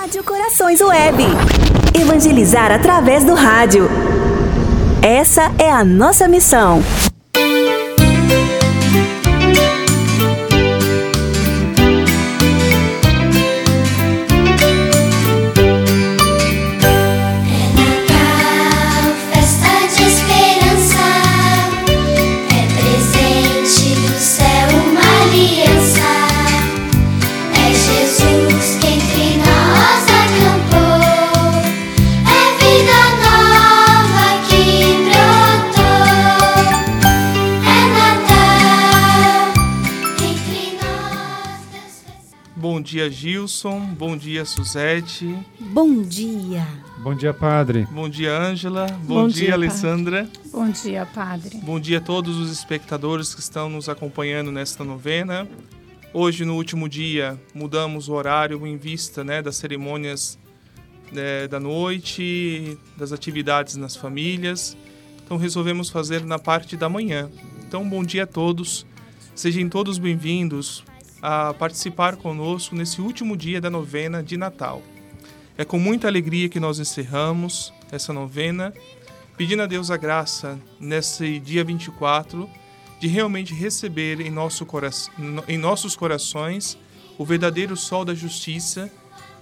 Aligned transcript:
Rádio 0.00 0.24
Corações 0.24 0.80
Web. 0.80 1.22
Evangelizar 1.94 2.72
através 2.72 3.22
do 3.22 3.34
rádio. 3.34 3.86
Essa 5.02 5.52
é 5.58 5.70
a 5.70 5.84
nossa 5.84 6.26
missão. 6.26 6.82
Gilson. 43.60 43.80
Bom 43.94 44.16
dia, 44.16 44.44
Suzete. 44.46 45.36
Bom 45.58 46.02
dia. 46.02 46.66
Bom 46.98 47.14
dia, 47.14 47.34
Padre. 47.34 47.86
Bom 47.90 48.08
dia, 48.08 48.34
Ângela. 48.34 48.86
Bom, 48.86 49.22
Bom, 49.22 49.28
dia, 49.28 49.46
dia 49.46 49.54
Alessandra. 49.54 50.28
Bom 50.50 50.70
dia, 50.70 51.04
Padre. 51.04 51.58
Bom 51.58 51.78
dia 51.78 51.98
a 51.98 52.00
todos 52.00 52.38
os 52.38 52.50
espectadores 52.50 53.34
que 53.34 53.40
estão 53.40 53.68
nos 53.68 53.88
acompanhando 53.88 54.50
nesta 54.50 54.82
novena. 54.82 55.46
Hoje, 56.14 56.44
no 56.44 56.56
último 56.56 56.88
dia, 56.88 57.38
mudamos 57.54 58.08
o 58.08 58.14
horário 58.14 58.66
em 58.66 58.78
vista 58.78 59.22
né, 59.22 59.42
das 59.42 59.56
cerimônias 59.56 60.38
né, 61.12 61.46
da 61.46 61.60
noite, 61.60 62.78
das 62.96 63.12
atividades 63.12 63.76
nas 63.76 63.94
famílias. 63.94 64.74
Então, 65.22 65.36
resolvemos 65.36 65.90
fazer 65.90 66.24
na 66.24 66.38
parte 66.38 66.76
da 66.78 66.88
manhã. 66.88 67.30
Então, 67.66 67.86
bom 67.86 68.02
dia 68.02 68.22
a 68.22 68.26
todos. 68.26 68.86
Sejam 69.34 69.68
todos 69.68 69.98
bem-vindos 69.98 70.82
a 71.22 71.54
participar 71.54 72.16
conosco 72.16 72.74
nesse 72.74 73.00
último 73.00 73.36
dia 73.36 73.60
da 73.60 73.68
novena 73.70 74.22
de 74.22 74.36
Natal. 74.36 74.82
É 75.56 75.64
com 75.64 75.78
muita 75.78 76.08
alegria 76.08 76.48
que 76.48 76.60
nós 76.60 76.78
encerramos 76.78 77.72
essa 77.92 78.12
novena, 78.12 78.72
pedindo 79.36 79.62
a 79.62 79.66
Deus 79.66 79.90
a 79.90 79.96
graça 79.96 80.58
nesse 80.78 81.38
dia 81.38 81.62
24 81.64 82.48
de 82.98 83.08
realmente 83.08 83.54
receber 83.54 84.20
em, 84.20 84.30
nosso 84.30 84.66
em 85.48 85.58
nossos 85.58 85.96
corações 85.96 86.78
o 87.18 87.24
verdadeiro 87.24 87.76
sol 87.76 88.04
da 88.04 88.14
justiça 88.14 88.90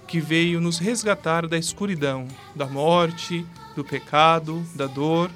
que 0.07 0.19
veio 0.19 0.59
nos 0.59 0.79
resgatar 0.79 1.47
da 1.47 1.57
escuridão, 1.57 2.27
da 2.55 2.65
morte, 2.65 3.45
do 3.75 3.83
pecado, 3.83 4.65
da 4.73 4.87
dor. 4.87 5.29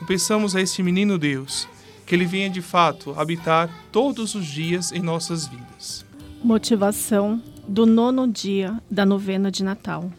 E 0.00 0.04
pensamos 0.04 0.54
a 0.54 0.60
este 0.60 0.82
menino 0.82 1.18
Deus 1.18 1.66
que 2.12 2.16
ele 2.16 2.26
venha 2.26 2.50
de 2.50 2.60
fato 2.60 3.18
habitar 3.18 3.70
todos 3.90 4.34
os 4.34 4.44
dias 4.44 4.92
em 4.92 5.00
nossas 5.00 5.46
vidas. 5.46 6.04
Motivação 6.44 7.42
do 7.66 7.86
nono 7.86 8.28
dia 8.28 8.78
da 8.90 9.06
novena 9.06 9.50
de 9.50 9.64
Natal. 9.64 10.12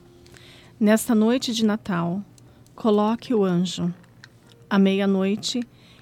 Nesta 0.79 1.13
noite 1.13 1.53
de 1.53 1.63
Natal, 1.63 2.23
coloque 2.73 3.31
o 3.31 3.45
anjo. 3.45 3.93
À 4.67 4.79
meia-noite, 4.79 5.61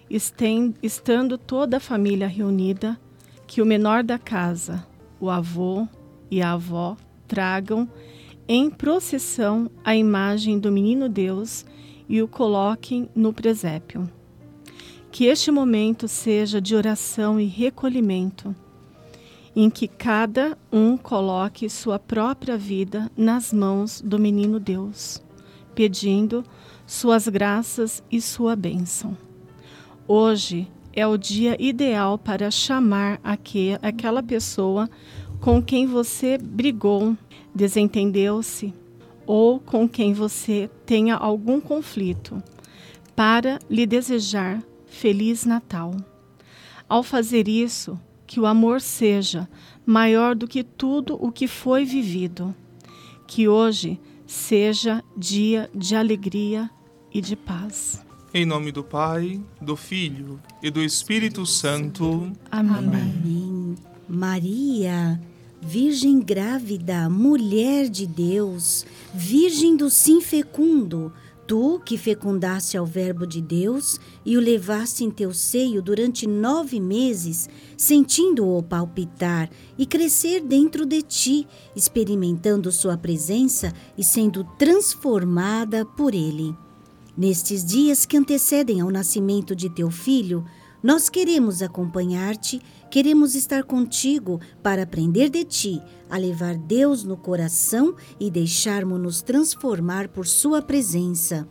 estando 0.09 1.37
toda 1.37 1.75
a 1.75 1.81
família 1.81 2.25
reunida, 2.25 2.97
que 3.45 3.61
o 3.61 3.65
menor 3.65 4.01
da 4.01 4.17
casa, 4.17 4.87
o 5.19 5.29
avô 5.29 5.85
e 6.31 6.41
a 6.41 6.53
avó, 6.53 6.95
tragam 7.27 7.85
em 8.47 8.69
procissão 8.69 9.69
a 9.83 9.93
imagem 9.93 10.57
do 10.57 10.71
menino 10.71 11.09
Deus 11.09 11.65
e 12.07 12.21
o 12.21 12.29
coloquem 12.29 13.09
no 13.13 13.33
presépio. 13.33 14.09
Que 15.11 15.25
este 15.25 15.51
momento 15.51 16.07
seja 16.07 16.61
de 16.61 16.73
oração 16.73 17.37
e 17.37 17.45
recolhimento, 17.45 18.55
em 19.53 19.69
que 19.69 19.85
cada 19.85 20.57
um 20.71 20.95
coloque 20.95 21.69
sua 21.69 21.99
própria 21.99 22.57
vida 22.57 23.11
nas 23.17 23.51
mãos 23.51 23.99
do 23.99 24.17
menino 24.17 24.57
Deus, 24.57 25.21
pedindo 25.75 26.45
suas 26.87 27.27
graças 27.27 28.01
e 28.09 28.21
sua 28.21 28.55
bênção. 28.55 29.17
Hoje 30.07 30.65
é 30.93 31.05
o 31.05 31.17
dia 31.17 31.57
ideal 31.59 32.17
para 32.17 32.49
chamar 32.49 33.19
aqui, 33.21 33.77
aquela 33.81 34.23
pessoa 34.23 34.89
com 35.41 35.61
quem 35.61 35.85
você 35.87 36.37
brigou, 36.37 37.17
desentendeu-se 37.53 38.73
ou 39.25 39.59
com 39.59 39.89
quem 39.89 40.13
você 40.13 40.69
tenha 40.85 41.15
algum 41.15 41.59
conflito, 41.59 42.41
para 43.13 43.59
lhe 43.69 43.85
desejar 43.85 44.63
Feliz 44.91 45.45
Natal. 45.45 45.95
Ao 46.87 47.01
fazer 47.01 47.47
isso, 47.47 47.99
que 48.27 48.39
o 48.39 48.45
amor 48.45 48.81
seja 48.81 49.49
maior 49.85 50.35
do 50.35 50.47
que 50.47 50.63
tudo 50.63 51.17
o 51.19 51.31
que 51.31 51.47
foi 51.47 51.85
vivido. 51.85 52.53
Que 53.25 53.47
hoje 53.47 53.99
seja 54.27 55.01
dia 55.17 55.69
de 55.73 55.95
alegria 55.95 56.69
e 57.11 57.21
de 57.21 57.35
paz. 57.35 58.05
Em 58.33 58.45
nome 58.45 58.71
do 58.71 58.83
Pai, 58.83 59.41
do 59.61 59.75
Filho 59.75 60.39
e 60.61 60.69
do 60.69 60.83
Espírito 60.83 61.45
Santo. 61.45 62.31
Amém. 62.51 62.75
Amém. 62.75 63.75
Maria, 64.07 65.19
Virgem 65.61 66.19
grávida, 66.19 67.09
mulher 67.09 67.87
de 67.87 68.05
Deus, 68.05 68.85
Virgem 69.13 69.77
do 69.77 69.89
sim 69.89 70.19
fecundo, 70.19 71.13
Tu 71.51 71.81
que 71.83 71.97
fecundaste 71.97 72.77
ao 72.77 72.85
Verbo 72.85 73.27
de 73.27 73.41
Deus 73.41 73.99
e 74.25 74.37
o 74.37 74.39
levaste 74.39 75.03
em 75.03 75.11
teu 75.11 75.33
seio 75.33 75.81
durante 75.81 76.25
nove 76.25 76.79
meses, 76.79 77.49
sentindo-o 77.75 78.63
palpitar 78.63 79.49
e 79.77 79.85
crescer 79.85 80.39
dentro 80.39 80.85
de 80.85 81.01
ti, 81.01 81.45
experimentando 81.75 82.71
sua 82.71 82.97
presença 82.97 83.73
e 83.97 84.01
sendo 84.01 84.45
transformada 84.57 85.85
por 85.85 86.15
ele. 86.15 86.55
Nestes 87.17 87.65
dias 87.65 88.05
que 88.05 88.15
antecedem 88.15 88.79
ao 88.79 88.89
nascimento 88.89 89.53
de 89.53 89.69
teu 89.69 89.91
filho, 89.91 90.45
nós 90.81 91.09
queremos 91.09 91.61
acompanhar-te, 91.61 92.61
queremos 92.91 93.35
estar 93.35 93.63
contigo 93.63 94.41
para 94.61 94.83
aprender 94.83 95.29
de 95.29 95.45
ti, 95.45 95.81
a 96.09 96.17
levar 96.17 96.57
Deus 96.57 97.05
no 97.05 97.15
coração 97.15 97.95
e 98.19 98.29
deixarmos-nos 98.29 99.21
transformar 99.21 100.09
por 100.09 100.27
Sua 100.27 100.61
presença. 100.61 101.47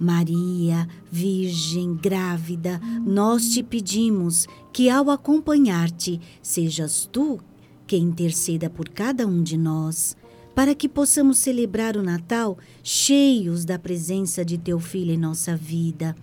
Maria, 0.00 0.88
Virgem 1.10 1.94
grávida, 1.94 2.80
nós 3.04 3.50
te 3.50 3.62
pedimos 3.62 4.46
que, 4.72 4.88
ao 4.88 5.10
acompanhar-te, 5.10 6.18
sejas 6.40 7.06
tu 7.12 7.38
quem 7.86 8.04
interceda 8.04 8.70
por 8.70 8.88
cada 8.88 9.26
um 9.26 9.42
de 9.42 9.56
nós, 9.56 10.16
para 10.54 10.74
que 10.74 10.88
possamos 10.88 11.38
celebrar 11.38 11.96
o 11.96 12.02
Natal 12.02 12.56
cheios 12.82 13.64
da 13.64 13.78
presença 13.78 14.44
de 14.44 14.56
teu 14.56 14.80
Filho 14.80 15.12
em 15.12 15.18
nossa 15.18 15.54
vida 15.56 16.16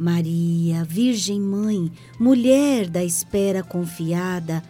Maria, 0.00 0.82
Virgem 0.82 1.38
Mãe, 1.38 1.92
mulher 2.18 2.88
da 2.88 3.04
espera 3.04 3.62
confiada, 3.62 4.62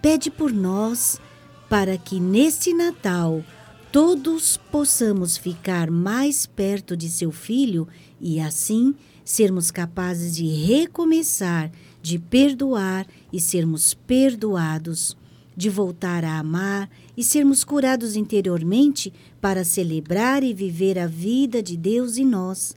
pede 0.00 0.30
por 0.30 0.52
nós 0.52 1.20
para 1.68 1.98
que 1.98 2.20
neste 2.20 2.72
Natal 2.72 3.42
todos 3.90 4.56
possamos 4.70 5.36
ficar 5.36 5.90
mais 5.90 6.46
perto 6.46 6.96
de 6.96 7.10
seu 7.10 7.32
filho 7.32 7.88
e 8.20 8.38
assim 8.38 8.94
sermos 9.24 9.72
capazes 9.72 10.36
de 10.36 10.46
recomeçar, 10.46 11.72
de 12.00 12.16
perdoar 12.16 13.08
e 13.32 13.40
sermos 13.40 13.92
perdoados, 13.92 15.16
de 15.56 15.68
voltar 15.68 16.24
a 16.24 16.38
amar 16.38 16.88
e 17.16 17.24
sermos 17.24 17.64
curados 17.64 18.14
interiormente 18.14 19.12
para 19.40 19.64
celebrar 19.64 20.44
e 20.44 20.54
viver 20.54 20.96
a 20.96 21.08
vida 21.08 21.60
de 21.60 21.76
Deus 21.76 22.18
em 22.18 22.24
nós. 22.24 22.72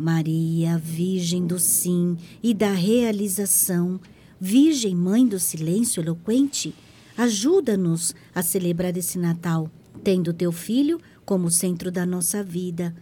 Maria, 0.00 0.78
Virgem 0.78 1.46
do 1.46 1.58
Sim 1.58 2.16
e 2.42 2.54
da 2.54 2.72
Realização, 2.72 4.00
Virgem 4.40 4.96
Mãe 4.96 5.26
do 5.26 5.38
Silêncio 5.38 6.02
Eloquente, 6.02 6.74
ajuda-nos 7.18 8.14
a 8.34 8.42
celebrar 8.42 8.96
esse 8.96 9.18
Natal, 9.18 9.70
tendo 10.02 10.32
teu 10.32 10.52
Filho 10.52 10.98
como 11.22 11.50
centro 11.50 11.92
da 11.92 12.06
nossa 12.06 12.42
vida. 12.42 12.96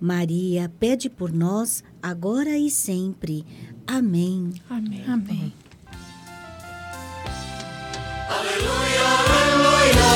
Maria, 0.00 0.70
pede 0.78 1.10
por 1.10 1.32
nós, 1.32 1.82
agora 2.00 2.56
e 2.56 2.70
sempre. 2.70 3.44
Amém. 3.84 4.52
Amém. 4.70 5.04
Amém. 5.04 5.52
Aleluia, 8.28 9.02
aleluia, 9.32 10.06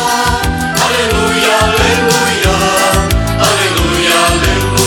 aleluia, 0.84 1.56
aleluia, 1.58 2.54
aleluia, 3.40 4.14
aleluia. 4.14 4.79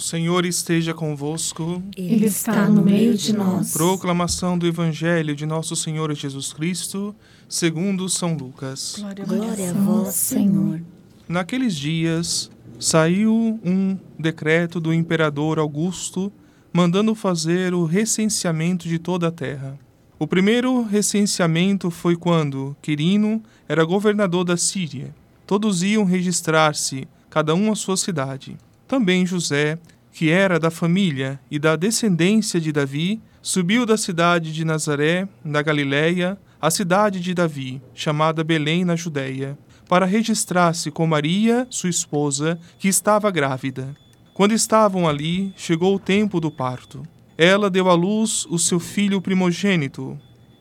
Senhor 0.00 0.44
Senhor 0.44 0.44
esteja 0.44 0.92
convosco. 0.92 1.82
Ele 1.96 2.26
está 2.26 2.68
no 2.68 2.82
meio 2.82 3.16
de 3.16 3.32
nós. 3.32 3.72
Proclamação 3.72 4.58
do 4.58 4.66
Evangelho 4.66 5.36
de 5.36 5.46
Nosso 5.46 5.76
Senhor 5.76 6.12
Jesus 6.14 6.52
Cristo, 6.52 7.14
segundo 7.48 8.08
São 8.08 8.34
Lucas. 8.34 8.96
Glória 9.26 9.70
a 9.70 9.72
vós, 9.72 10.14
Senhor. 10.14 10.82
Naqueles 11.28 11.76
dias, 11.76 12.50
saiu 12.78 13.60
um 13.64 13.96
decreto 14.18 14.80
do 14.80 14.92
imperador 14.92 15.58
Augusto 15.58 16.32
mandando 16.72 17.14
fazer 17.14 17.72
o 17.72 17.84
recenseamento 17.84 18.88
de 18.88 18.98
toda 18.98 19.28
a 19.28 19.30
terra. 19.30 19.78
O 20.18 20.26
primeiro 20.26 20.82
recenseamento 20.82 21.88
foi 21.88 22.16
quando 22.16 22.76
Quirino 22.82 23.40
era 23.68 23.84
governador 23.84 24.44
da 24.44 24.56
Síria. 24.56 25.14
Todos 25.46 25.84
iam 25.84 26.04
registrar-se, 26.04 27.06
cada 27.30 27.54
um 27.54 27.70
à 27.70 27.76
sua 27.76 27.96
cidade. 27.96 28.56
Também 28.86 29.24
José, 29.24 29.78
que 30.12 30.30
era 30.30 30.58
da 30.58 30.70
família 30.70 31.40
e 31.50 31.58
da 31.58 31.74
descendência 31.74 32.60
de 32.60 32.70
Davi, 32.70 33.20
subiu 33.42 33.84
da 33.84 33.96
cidade 33.96 34.52
de 34.52 34.64
Nazaré, 34.64 35.28
da 35.44 35.60
Galiléia, 35.62 36.38
à 36.60 36.70
cidade 36.70 37.20
de 37.20 37.34
Davi, 37.34 37.82
chamada 37.94 38.44
Belém, 38.44 38.84
na 38.84 38.96
Judéia, 38.96 39.58
para 39.88 40.06
registrar-se 40.06 40.90
com 40.90 41.06
Maria, 41.06 41.66
sua 41.68 41.90
esposa, 41.90 42.58
que 42.78 42.88
estava 42.88 43.30
grávida. 43.30 43.94
Quando 44.32 44.52
estavam 44.52 45.08
ali, 45.08 45.52
chegou 45.56 45.94
o 45.94 45.98
tempo 45.98 46.40
do 46.40 46.50
parto. 46.50 47.02
Ela 47.36 47.68
deu 47.68 47.88
à 47.88 47.94
luz 47.94 48.46
o 48.48 48.58
seu 48.58 48.80
filho 48.80 49.20
primogênito, 49.20 50.18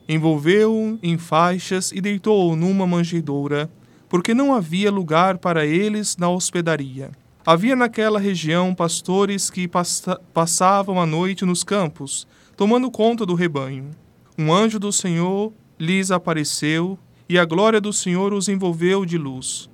envolveu-o 0.08 1.00
em 1.02 1.18
faixas 1.18 1.92
e 1.92 2.02
deitou-o 2.02 2.56
numa 2.56 2.86
manjedoura, 2.86 3.70
porque 4.10 4.34
não 4.34 4.54
havia 4.54 4.92
lugar 4.92 5.38
para 5.38 5.66
eles 5.66 6.18
na 6.18 6.30
hospedaria. 6.30 7.12
Havia 7.46 7.76
naquela 7.76 8.20
região 8.20 8.74
pastores 8.74 9.50
que 9.50 9.68
passa 9.68 10.18
passavam 10.34 10.98
a 11.02 11.06
noite 11.06 11.44
nos 11.44 11.62
campos, 11.62 12.26
tomando 12.56 12.90
conta 12.90 13.26
do 13.26 13.36
rebanho. 13.36 13.92
Um 14.38 14.54
anjo 14.54 14.80
do 14.80 14.94
Senhor 14.94 15.52
lhes 15.78 16.10
apareceu, 16.10 16.98
e 17.28 17.38
a 17.38 17.44
glória 17.44 17.82
do 17.82 17.92
Senhor 17.92 18.32
os 18.34 18.48
envolveu 18.48 19.06
de 19.06 19.18
luz. 19.18 19.70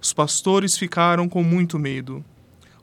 Os 0.00 0.12
pastores 0.12 0.78
ficaram 0.78 1.28
com 1.28 1.42
muito 1.42 1.80
medo. 1.80 2.24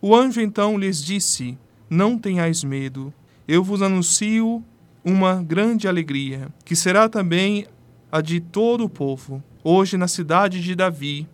O 0.01 0.13
anjo 0.13 0.41
então 0.41 0.77
lhes 0.77 1.01
disse: 1.01 1.57
Não 1.89 2.18
tenhais 2.19 2.65
medo, 2.65 3.13
eu 3.47 3.63
vos 3.63 3.81
anuncio 3.81 4.62
uma 5.06 5.41
grande 5.41 5.88
alegria, 5.88 6.50
que 6.65 6.75
será 6.75 7.07
também 7.07 7.65
a 8.12 8.19
de 8.19 8.41
todo 8.41 8.83
o 8.83 8.89
povo. 8.89 9.41
Hoje, 9.63 9.95
na 9.95 10.07
cidade 10.09 10.62
de 10.62 10.75
Davi, 10.75 11.25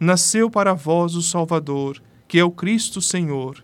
nasceu 0.00 0.50
para 0.50 0.74
vós 0.74 1.14
o 1.14 1.22
Salvador, 1.22 2.02
que 2.30 2.38
é 2.38 2.44
o 2.44 2.50
Cristo 2.52 3.02
Senhor. 3.02 3.60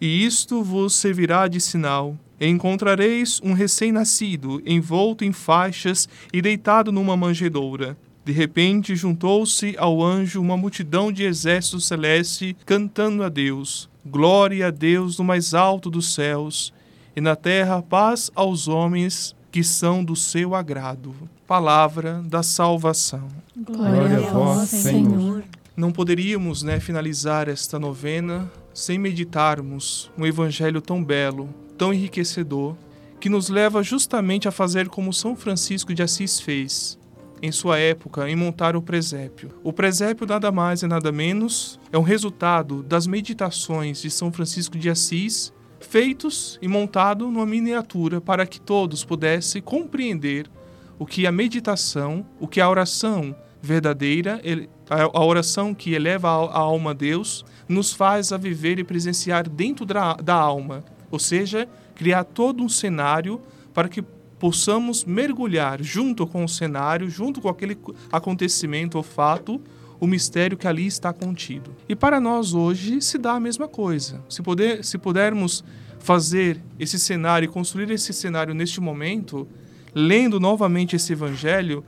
E 0.00 0.26
isto 0.26 0.60
vos 0.60 0.92
servirá 0.96 1.46
de 1.46 1.60
sinal. 1.60 2.16
Encontrareis 2.40 3.40
um 3.44 3.52
recém-nascido, 3.52 4.60
envolto 4.66 5.24
em 5.24 5.32
faixas 5.32 6.08
e 6.32 6.42
deitado 6.42 6.90
numa 6.90 7.16
manjedoura. 7.16 7.96
De 8.24 8.32
repente, 8.32 8.96
juntou-se 8.96 9.76
ao 9.78 10.02
anjo 10.02 10.40
uma 10.40 10.56
multidão 10.56 11.12
de 11.12 11.22
exército 11.22 11.80
celeste, 11.80 12.56
cantando 12.66 13.22
a 13.22 13.28
Deus: 13.28 13.88
Glória 14.04 14.66
a 14.66 14.70
Deus 14.70 15.16
no 15.16 15.24
mais 15.24 15.54
alto 15.54 15.88
dos 15.88 16.12
céus, 16.12 16.74
e 17.14 17.20
na 17.20 17.36
terra 17.36 17.80
paz 17.80 18.32
aos 18.34 18.66
homens 18.66 19.32
que 19.52 19.62
são 19.62 20.02
do 20.02 20.16
seu 20.16 20.56
agrado. 20.56 21.14
Palavra 21.46 22.20
da 22.26 22.42
salvação. 22.42 23.28
Glória 23.56 24.18
a 24.18 24.32
vós, 24.32 24.68
Senhor. 24.70 25.44
Não 25.78 25.92
poderíamos 25.92 26.64
né, 26.64 26.80
finalizar 26.80 27.48
esta 27.48 27.78
novena 27.78 28.50
sem 28.74 28.98
meditarmos 28.98 30.10
um 30.18 30.26
evangelho 30.26 30.80
tão 30.80 31.04
belo, 31.04 31.54
tão 31.78 31.94
enriquecedor, 31.94 32.74
que 33.20 33.28
nos 33.28 33.48
leva 33.48 33.80
justamente 33.80 34.48
a 34.48 34.50
fazer 34.50 34.88
como 34.88 35.12
São 35.12 35.36
Francisco 35.36 35.94
de 35.94 36.02
Assis 36.02 36.40
fez 36.40 36.98
em 37.40 37.52
sua 37.52 37.78
época 37.78 38.28
em 38.28 38.34
montar 38.34 38.74
o 38.74 38.82
presépio. 38.82 39.50
O 39.62 39.72
presépio 39.72 40.26
nada 40.26 40.50
mais 40.50 40.82
e 40.82 40.88
nada 40.88 41.12
menos 41.12 41.78
é 41.92 41.96
um 41.96 42.02
resultado 42.02 42.82
das 42.82 43.06
meditações 43.06 44.02
de 44.02 44.10
São 44.10 44.32
Francisco 44.32 44.76
de 44.76 44.90
Assis 44.90 45.52
feitos 45.78 46.58
e 46.60 46.66
montado 46.66 47.30
numa 47.30 47.46
miniatura 47.46 48.20
para 48.20 48.44
que 48.44 48.60
todos 48.60 49.04
pudessem 49.04 49.62
compreender 49.62 50.50
o 50.98 51.06
que 51.06 51.24
a 51.24 51.30
meditação, 51.30 52.26
o 52.40 52.48
que 52.48 52.60
a 52.60 52.68
oração 52.68 53.32
verdadeira, 53.60 54.40
a 54.88 55.24
oração 55.24 55.74
que 55.74 55.92
eleva 55.92 56.28
a 56.28 56.58
alma 56.58 56.90
a 56.90 56.94
Deus, 56.94 57.44
nos 57.68 57.92
faz 57.92 58.32
a 58.32 58.36
viver 58.36 58.78
e 58.78 58.84
presenciar 58.84 59.48
dentro 59.48 59.84
da, 59.84 60.34
alma. 60.34 60.84
Ou 61.10 61.18
seja, 61.18 61.68
criar 61.94 62.24
todo 62.24 62.62
um 62.62 62.68
cenário 62.68 63.40
para 63.74 63.88
que 63.88 64.02
possamos 64.38 65.04
mergulhar 65.04 65.82
junto 65.82 66.26
com 66.26 66.44
o 66.44 66.48
cenário, 66.48 67.10
junto 67.10 67.40
com 67.40 67.48
aquele 67.48 67.76
acontecimento 68.10 68.96
ou 68.96 69.02
fato, 69.02 69.60
o 70.00 70.06
mistério 70.06 70.56
que 70.56 70.68
ali 70.68 70.86
está 70.86 71.12
contido. 71.12 71.74
E 71.88 71.96
para 71.96 72.20
nós 72.20 72.54
hoje 72.54 73.02
se 73.02 73.18
dá 73.18 73.32
a 73.32 73.40
mesma 73.40 73.66
coisa. 73.66 74.22
Se, 74.28 74.42
puder, 74.42 74.84
se 74.84 74.96
pudermos 74.96 75.64
fazer 75.98 76.62
esse 76.78 76.98
cenário 76.98 77.46
e 77.46 77.48
construir 77.48 77.90
esse 77.90 78.12
cenário 78.12 78.54
neste 78.54 78.80
momento, 78.80 79.48
lendo 79.92 80.38
novamente 80.38 80.94
esse 80.94 81.12
evangelho, 81.12 81.84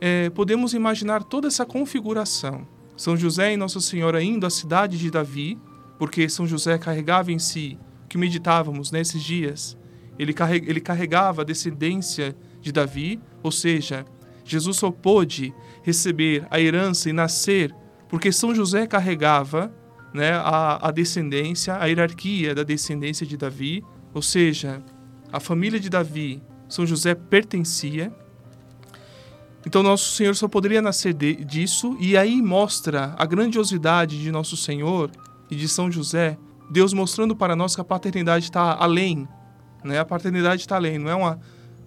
é, 0.00 0.30
podemos 0.30 0.74
imaginar 0.74 1.22
toda 1.24 1.48
essa 1.48 1.64
configuração. 1.64 2.66
São 2.96 3.16
José 3.16 3.52
e 3.52 3.56
Nossa 3.56 3.80
Senhora 3.80 4.22
indo 4.22 4.46
à 4.46 4.50
cidade 4.50 4.98
de 4.98 5.10
Davi, 5.10 5.58
porque 5.98 6.28
São 6.28 6.46
José 6.46 6.78
carregava 6.78 7.32
em 7.32 7.38
si 7.38 7.78
que 8.08 8.16
meditávamos 8.16 8.90
nesses 8.90 9.22
dias. 9.22 9.76
Ele, 10.18 10.34
ele 10.66 10.80
carregava 10.80 11.42
a 11.42 11.44
descendência 11.44 12.36
de 12.60 12.72
Davi, 12.72 13.20
ou 13.42 13.52
seja, 13.52 14.04
Jesus 14.44 14.76
só 14.76 14.90
pôde 14.90 15.52
receber 15.82 16.46
a 16.50 16.60
herança 16.60 17.10
e 17.10 17.12
nascer 17.12 17.74
porque 18.08 18.32
São 18.32 18.54
José 18.54 18.86
carregava 18.86 19.72
né, 20.14 20.32
a, 20.32 20.88
a 20.88 20.90
descendência, 20.90 21.76
a 21.76 21.86
hierarquia 21.86 22.54
da 22.54 22.62
descendência 22.62 23.26
de 23.26 23.36
Davi, 23.36 23.84
ou 24.14 24.22
seja, 24.22 24.82
a 25.32 25.40
família 25.40 25.78
de 25.78 25.90
Davi, 25.90 26.42
São 26.68 26.86
José 26.86 27.14
pertencia. 27.14 28.12
Então, 29.66 29.82
nosso 29.82 30.12
Senhor 30.12 30.36
só 30.36 30.46
poderia 30.46 30.80
nascer 30.80 31.12
de, 31.12 31.44
disso, 31.44 31.96
e 31.98 32.16
aí 32.16 32.40
mostra 32.40 33.16
a 33.18 33.26
grandiosidade 33.26 34.22
de 34.22 34.30
nosso 34.30 34.56
Senhor 34.56 35.10
e 35.50 35.56
de 35.56 35.66
São 35.66 35.90
José, 35.90 36.38
Deus 36.70 36.92
mostrando 36.92 37.34
para 37.34 37.56
nós 37.56 37.74
que 37.74 37.80
a 37.80 37.84
paternidade 37.84 38.44
está 38.44 38.76
além, 38.76 39.26
né? 39.82 39.98
a 39.98 40.04
paternidade 40.04 40.62
está 40.62 40.76
além, 40.76 41.00
não 41.00 41.10
é 41.10 41.14
uma 41.16 41.40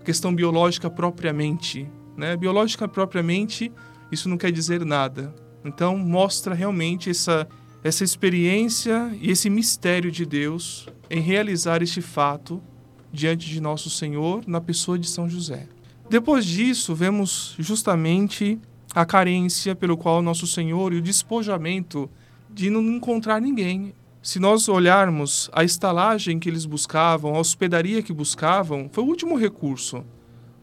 questão 0.04 0.36
biológica 0.36 0.90
propriamente. 0.90 1.90
Né? 2.18 2.36
Biológica 2.36 2.86
propriamente, 2.86 3.72
isso 4.12 4.28
não 4.28 4.38
quer 4.38 4.52
dizer 4.52 4.84
nada. 4.84 5.34
Então, 5.64 5.98
mostra 5.98 6.54
realmente 6.54 7.10
essa, 7.10 7.48
essa 7.82 8.04
experiência 8.04 9.10
e 9.22 9.32
esse 9.32 9.50
mistério 9.50 10.12
de 10.12 10.26
Deus 10.26 10.90
em 11.10 11.22
realizar 11.22 11.82
este 11.82 12.02
fato 12.02 12.62
diante 13.10 13.48
de 13.48 13.62
nosso 13.62 13.90
Senhor 13.90 14.44
na 14.46 14.60
pessoa 14.60 15.00
de 15.00 15.08
São 15.08 15.30
José. 15.30 15.68
Depois 16.10 16.44
disso, 16.44 16.96
vemos 16.96 17.56
justamente 17.60 18.60
a 18.96 19.06
carência 19.06 19.76
pelo 19.76 19.96
qual 19.96 20.24
nosso 20.24 20.48
Senhor 20.48 20.92
e 20.92 20.98
o 20.98 21.02
despojamento 21.02 22.10
de 22.50 22.72
não 22.72 22.82
encontrar 22.82 23.40
ninguém. 23.40 23.94
Se 24.20 24.40
nós 24.40 24.68
olharmos 24.68 25.52
a 25.54 25.64
estalagem 25.64 26.40
que 26.40 26.50
eles 26.50 26.66
buscavam, 26.66 27.36
a 27.36 27.40
hospedaria 27.40 28.02
que 28.02 28.12
buscavam, 28.12 28.90
foi 28.92 29.04
o 29.04 29.08
último 29.08 29.38
recurso, 29.38 30.04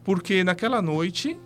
porque 0.03 0.43
naquela 0.43 0.81
noite 0.81 1.39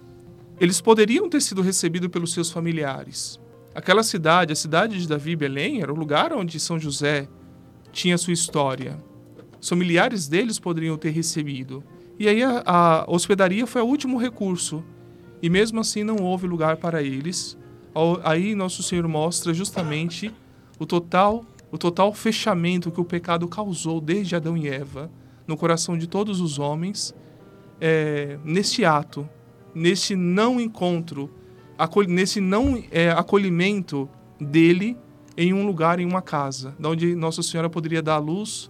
eles 0.60 0.82
poderiam 0.82 1.30
ter 1.30 1.42
sido 1.42 1.62
recebidos 1.62 2.10
pelos 2.10 2.34
seus 2.34 2.50
familiares. 2.50 3.40
Aquela 3.74 4.02
cidade, 4.02 4.52
a 4.52 4.56
cidade 4.56 5.00
de 5.00 5.08
Davi 5.08 5.36
Belém, 5.36 5.82
era 5.82 5.94
o 5.94 5.96
lugar 5.96 6.34
onde 6.34 6.60
São 6.60 6.80
José 6.80 7.28
tinha 7.92 8.18
sua 8.18 8.34
história. 8.34 8.98
Familiares 9.62 10.28
deles 10.28 10.60
poderiam 10.60 10.98
ter 10.98 11.12
recebido. 11.12 11.84
E 12.20 12.28
aí 12.28 12.44
a, 12.44 12.64
a 12.66 13.06
hospedaria 13.08 13.66
foi 13.66 13.82
o 13.82 13.86
último 13.86 14.18
recurso. 14.18 14.84
E 15.42 15.50
mesmo 15.50 15.80
assim 15.80 16.04
não 16.04 16.18
houve 16.18 16.48
lugar 16.48 16.78
para 16.78 17.02
eles. 17.02 17.58
Aí 18.24 18.56
nosso 18.56 18.84
Senhor 18.84 19.08
mostra 19.08 19.54
justamente 19.54 20.34
o 20.80 20.86
total, 20.86 21.46
o 21.72 21.78
total 21.78 22.14
fechamento 22.14 22.92
que 22.92 23.02
o 23.02 23.06
pecado 23.06 23.48
causou 23.48 24.00
desde 24.00 24.36
Adão 24.36 24.56
e 24.56 24.68
Eva 24.68 25.12
no 25.48 25.58
coração 25.58 25.98
de 25.98 26.08
todos 26.08 26.40
os 26.40 26.60
homens 26.60 27.14
é, 27.80 28.38
neste 28.44 28.86
ato, 28.86 29.28
neste 29.74 30.16
não 30.16 30.62
encontro, 30.62 31.30
nesse 32.08 32.40
não 32.40 32.82
é, 32.92 33.10
acolhimento 33.10 34.08
dele 34.40 34.96
em 35.36 35.54
um 35.54 35.66
lugar, 35.66 36.00
em 36.00 36.06
uma 36.06 36.22
casa, 36.22 36.76
onde 36.84 37.16
Nossa 37.16 37.42
Senhora 37.42 37.70
poderia 37.70 38.02
dar 38.02 38.20
luz 38.20 38.70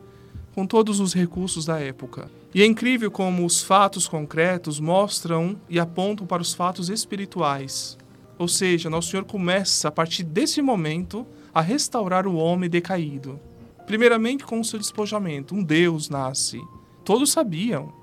com 0.55 0.65
todos 0.65 1.00
os 1.00 1.13
recursos 1.13 1.65
da 1.65 1.79
época. 1.79 2.29
E 2.53 2.62
é 2.62 2.65
incrível 2.65 3.10
como 3.10 3.46
os 3.46 3.63
fatos 3.63 4.08
concretos 4.08 4.79
mostram 4.79 5.60
e 5.70 5.79
apontam 5.79 6.27
para 6.27 6.41
os 6.41 6.53
fatos 6.53 6.89
espirituais. 6.89 7.98
Ou 8.38 8.48
seja, 8.48 8.89
Nosso 8.89 9.12
Senhor 9.12 9.24
começa, 9.24 9.88
a 9.88 9.91
partir 9.91 10.24
desse 10.24 10.62
momento, 10.62 11.25
a 11.53 11.62
restaurar 11.62 12.27
o 12.27 12.36
homem 12.36 12.70
decaído. 12.70 13.39
Primeiramente 13.86 14.43
com 14.43 14.60
o 14.60 14.65
seu 14.65 14.79
despojamento, 14.79 15.55
um 15.55 15.63
Deus 15.63 16.10
nasce. 16.10 16.62
Todos 17.05 17.31
sabiam. 17.31 17.93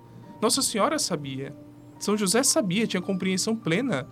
Nossa 0.41 0.63
Senhora 0.63 0.99
sabia. 0.99 1.55
São 1.99 2.17
José 2.17 2.43
sabia, 2.43 2.87
tinha 2.87 3.03
compreensão 3.03 3.55
plena 3.55 4.09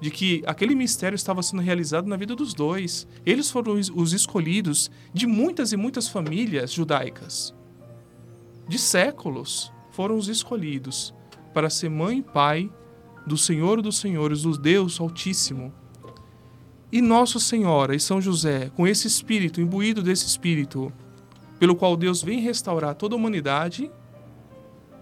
de 0.00 0.10
que 0.10 0.42
aquele 0.46 0.74
mistério 0.74 1.14
estava 1.14 1.42
sendo 1.42 1.62
realizado 1.62 2.08
na 2.08 2.16
vida 2.16 2.34
dos 2.34 2.54
dois. 2.54 3.06
Eles 3.24 3.50
foram 3.50 3.74
os 3.74 4.12
escolhidos 4.12 4.90
de 5.12 5.26
muitas 5.26 5.72
e 5.72 5.76
muitas 5.76 6.08
famílias 6.08 6.72
judaicas. 6.72 7.54
De 8.70 8.78
séculos 8.78 9.72
foram 9.90 10.16
os 10.16 10.28
escolhidos 10.28 11.12
para 11.52 11.68
ser 11.68 11.88
mãe 11.90 12.18
e 12.18 12.22
pai 12.22 12.70
do 13.26 13.36
Senhor 13.36 13.82
dos 13.82 13.98
Senhores, 13.98 14.42
do 14.42 14.56
Deus 14.56 15.00
Altíssimo. 15.00 15.72
E 16.92 17.02
Nossa 17.02 17.40
Senhora 17.40 17.96
e 17.96 17.98
São 17.98 18.20
José, 18.20 18.70
com 18.76 18.86
esse 18.86 19.08
espírito, 19.08 19.60
imbuído 19.60 20.04
desse 20.04 20.24
espírito, 20.24 20.92
pelo 21.58 21.74
qual 21.74 21.96
Deus 21.96 22.22
vem 22.22 22.38
restaurar 22.38 22.94
toda 22.94 23.16
a 23.16 23.18
humanidade, 23.18 23.90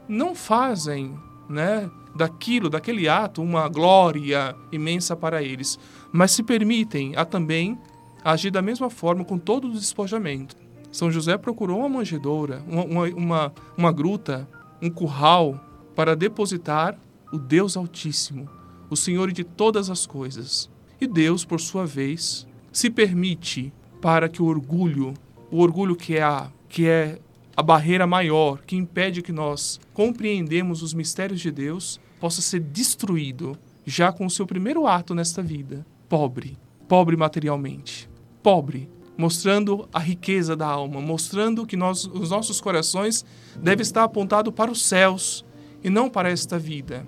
não 0.08 0.34
fazem, 0.34 1.14
né, 1.46 1.90
daquilo, 2.16 2.70
daquele 2.70 3.06
ato, 3.06 3.42
uma 3.42 3.68
glória 3.68 4.56
imensa 4.72 5.14
para 5.14 5.42
eles, 5.42 5.78
mas 6.10 6.30
se 6.30 6.42
permitem 6.42 7.14
a 7.16 7.24
também 7.26 7.78
agir 8.24 8.50
da 8.50 8.62
mesma 8.62 8.88
forma 8.88 9.26
com 9.26 9.36
todo 9.36 9.68
o 9.68 9.72
despojamento. 9.72 10.56
São 10.98 11.12
José 11.12 11.38
procurou 11.38 11.78
uma 11.78 11.88
manjedoura, 11.88 12.60
uma, 12.66 12.82
uma, 12.82 13.04
uma, 13.10 13.52
uma 13.76 13.92
gruta, 13.92 14.48
um 14.82 14.90
curral 14.90 15.60
para 15.94 16.16
depositar 16.16 16.98
o 17.32 17.38
Deus 17.38 17.76
Altíssimo, 17.76 18.50
o 18.90 18.96
Senhor 18.96 19.30
de 19.30 19.44
todas 19.44 19.90
as 19.90 20.06
coisas. 20.06 20.68
E 21.00 21.06
Deus, 21.06 21.44
por 21.44 21.60
sua 21.60 21.86
vez, 21.86 22.48
se 22.72 22.90
permite 22.90 23.72
para 24.00 24.28
que 24.28 24.42
o 24.42 24.46
orgulho, 24.46 25.14
o 25.52 25.60
orgulho 25.60 25.94
que 25.94 26.16
é 26.16 26.22
a, 26.24 26.50
que 26.68 26.88
é 26.88 27.20
a 27.56 27.62
barreira 27.62 28.04
maior 28.04 28.58
que 28.66 28.74
impede 28.74 29.22
que 29.22 29.30
nós 29.30 29.78
compreendemos 29.94 30.82
os 30.82 30.92
mistérios 30.92 31.38
de 31.38 31.52
Deus, 31.52 32.00
possa 32.18 32.42
ser 32.42 32.58
destruído 32.58 33.56
já 33.86 34.10
com 34.10 34.26
o 34.26 34.30
seu 34.30 34.48
primeiro 34.48 34.84
ato 34.84 35.14
nesta 35.14 35.44
vida. 35.44 35.86
Pobre, 36.08 36.58
pobre 36.88 37.16
materialmente, 37.16 38.10
pobre, 38.42 38.88
mostrando 39.18 39.88
a 39.92 39.98
riqueza 39.98 40.54
da 40.54 40.68
alma, 40.68 41.00
mostrando 41.00 41.66
que 41.66 41.76
nós, 41.76 42.04
os 42.04 42.30
nossos 42.30 42.60
corações 42.60 43.24
devem 43.60 43.82
estar 43.82 44.04
apontados 44.04 44.54
para 44.54 44.70
os 44.70 44.80
céus 44.80 45.44
e 45.82 45.90
não 45.90 46.08
para 46.08 46.30
esta 46.30 46.56
vida, 46.56 47.04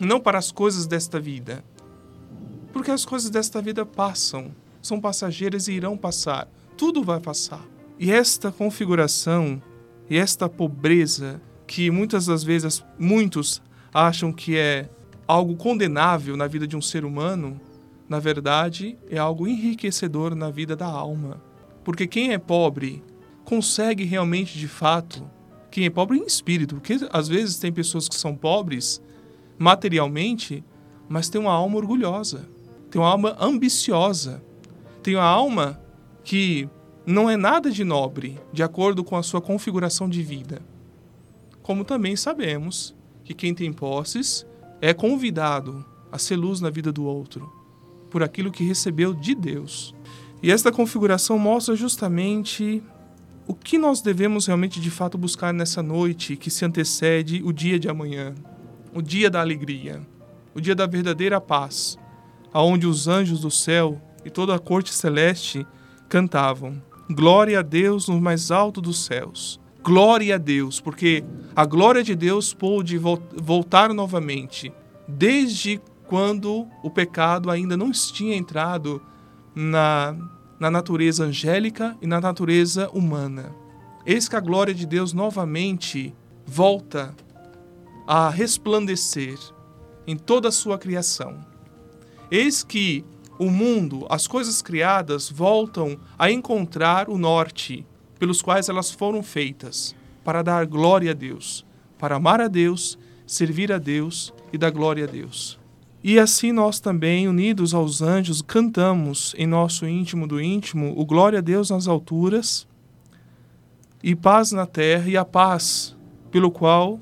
não 0.00 0.18
para 0.18 0.36
as 0.36 0.50
coisas 0.50 0.84
desta 0.84 1.20
vida. 1.20 1.64
Porque 2.72 2.90
as 2.90 3.04
coisas 3.04 3.30
desta 3.30 3.62
vida 3.62 3.86
passam, 3.86 4.50
são 4.82 5.00
passageiras 5.00 5.68
e 5.68 5.74
irão 5.74 5.96
passar, 5.96 6.48
tudo 6.76 7.04
vai 7.04 7.20
passar. 7.20 7.64
E 8.00 8.10
esta 8.10 8.50
configuração 8.50 9.62
e 10.10 10.18
esta 10.18 10.48
pobreza 10.48 11.40
que 11.68 11.88
muitas 11.88 12.26
das 12.26 12.42
vezes 12.42 12.84
muitos 12.98 13.62
acham 13.94 14.32
que 14.32 14.56
é 14.56 14.88
algo 15.26 15.54
condenável 15.54 16.36
na 16.36 16.48
vida 16.48 16.66
de 16.66 16.76
um 16.76 16.82
ser 16.82 17.04
humano, 17.04 17.60
na 18.08 18.18
verdade, 18.18 18.98
é 19.10 19.18
algo 19.18 19.46
enriquecedor 19.46 20.34
na 20.34 20.50
vida 20.50 20.74
da 20.74 20.86
alma. 20.86 21.42
Porque 21.84 22.06
quem 22.06 22.32
é 22.32 22.38
pobre 22.38 23.02
consegue 23.44 24.04
realmente, 24.04 24.58
de 24.58 24.68
fato, 24.68 25.28
quem 25.70 25.84
é 25.84 25.90
pobre 25.90 26.18
em 26.18 26.24
espírito, 26.24 26.76
porque 26.76 26.98
às 27.12 27.28
vezes 27.28 27.58
tem 27.58 27.72
pessoas 27.72 28.08
que 28.08 28.14
são 28.14 28.34
pobres 28.34 29.02
materialmente, 29.58 30.64
mas 31.08 31.28
tem 31.28 31.40
uma 31.40 31.52
alma 31.52 31.76
orgulhosa, 31.76 32.48
tem 32.90 33.00
uma 33.00 33.10
alma 33.10 33.36
ambiciosa, 33.38 34.42
tem 35.02 35.16
uma 35.16 35.24
alma 35.24 35.80
que 36.24 36.68
não 37.06 37.28
é 37.28 37.36
nada 37.36 37.70
de 37.70 37.84
nobre, 37.84 38.38
de 38.52 38.62
acordo 38.62 39.02
com 39.02 39.16
a 39.16 39.22
sua 39.22 39.40
configuração 39.40 40.08
de 40.08 40.22
vida. 40.22 40.60
Como 41.62 41.84
também 41.84 42.16
sabemos 42.16 42.94
que 43.24 43.34
quem 43.34 43.54
tem 43.54 43.72
posses 43.72 44.46
é 44.80 44.94
convidado 44.94 45.84
a 46.10 46.18
ser 46.18 46.36
luz 46.36 46.60
na 46.60 46.70
vida 46.70 46.92
do 46.92 47.04
outro, 47.04 47.57
por 48.10 48.22
aquilo 48.22 48.50
que 48.50 48.64
recebeu 48.64 49.14
de 49.14 49.34
Deus. 49.34 49.94
E 50.42 50.50
esta 50.50 50.72
configuração 50.72 51.38
mostra 51.38 51.74
justamente 51.74 52.82
o 53.46 53.54
que 53.54 53.78
nós 53.78 54.00
devemos 54.00 54.46
realmente 54.46 54.80
de 54.80 54.90
fato 54.90 55.16
buscar 55.18 55.52
nessa 55.52 55.82
noite 55.82 56.36
que 56.36 56.50
se 56.50 56.64
antecede 56.64 57.42
o 57.42 57.52
dia 57.52 57.78
de 57.78 57.88
amanhã, 57.88 58.34
o 58.94 59.02
dia 59.02 59.30
da 59.30 59.40
alegria, 59.40 60.00
o 60.54 60.60
dia 60.60 60.74
da 60.74 60.86
verdadeira 60.86 61.40
paz, 61.40 61.98
aonde 62.52 62.86
os 62.86 63.08
anjos 63.08 63.40
do 63.40 63.50
céu 63.50 64.00
e 64.24 64.30
toda 64.30 64.54
a 64.54 64.58
corte 64.58 64.92
celeste 64.92 65.66
cantavam: 66.08 66.80
Glória 67.10 67.60
a 67.60 67.62
Deus 67.62 68.08
no 68.08 68.20
mais 68.20 68.50
alto 68.50 68.80
dos 68.80 69.04
céus 69.04 69.60
Glória 69.88 70.34
a 70.34 70.38
Deus, 70.38 70.80
porque 70.80 71.24
a 71.56 71.64
glória 71.64 72.02
de 72.02 72.14
Deus 72.14 72.52
pôde 72.52 72.98
voltar 72.98 73.94
novamente, 73.94 74.70
desde 75.08 75.80
quando 76.08 76.66
o 76.82 76.90
pecado 76.90 77.50
ainda 77.50 77.76
não 77.76 77.92
tinha 77.92 78.34
entrado 78.34 79.00
na, 79.54 80.16
na 80.58 80.70
natureza 80.70 81.24
angélica 81.24 81.96
e 82.00 82.06
na 82.06 82.20
natureza 82.20 82.88
humana. 82.90 83.54
Eis 84.06 84.28
que 84.28 84.34
a 84.34 84.40
glória 84.40 84.74
de 84.74 84.86
Deus 84.86 85.12
novamente 85.12 86.14
volta 86.46 87.14
a 88.06 88.30
resplandecer 88.30 89.38
em 90.06 90.16
toda 90.16 90.48
a 90.48 90.52
sua 90.52 90.78
criação. 90.78 91.38
Eis 92.30 92.62
que 92.62 93.04
o 93.38 93.50
mundo, 93.50 94.06
as 94.08 94.26
coisas 94.26 94.62
criadas, 94.62 95.30
voltam 95.30 95.98
a 96.18 96.30
encontrar 96.30 97.10
o 97.10 97.18
norte, 97.18 97.86
pelos 98.18 98.40
quais 98.40 98.68
elas 98.68 98.90
foram 98.90 99.22
feitas, 99.22 99.94
para 100.24 100.42
dar 100.42 100.66
glória 100.66 101.10
a 101.10 101.14
Deus, 101.14 101.64
para 101.98 102.16
amar 102.16 102.40
a 102.40 102.48
Deus, 102.48 102.98
servir 103.26 103.70
a 103.70 103.78
Deus 103.78 104.32
e 104.52 104.58
dar 104.58 104.70
glória 104.70 105.04
a 105.04 105.06
Deus. 105.06 105.58
E 106.02 106.18
assim 106.18 106.52
nós 106.52 106.78
também, 106.78 107.26
unidos 107.26 107.74
aos 107.74 108.00
anjos, 108.00 108.40
cantamos 108.40 109.34
em 109.36 109.46
nosso 109.46 109.86
íntimo 109.86 110.26
do 110.26 110.40
íntimo 110.40 110.94
o 110.96 111.04
glória 111.04 111.40
a 111.40 111.42
Deus 111.42 111.70
nas 111.70 111.88
alturas 111.88 112.66
e 114.02 114.14
paz 114.14 114.52
na 114.52 114.64
terra 114.64 115.08
e 115.08 115.16
a 115.16 115.24
paz 115.24 115.96
pelo 116.30 116.50
qual 116.50 117.00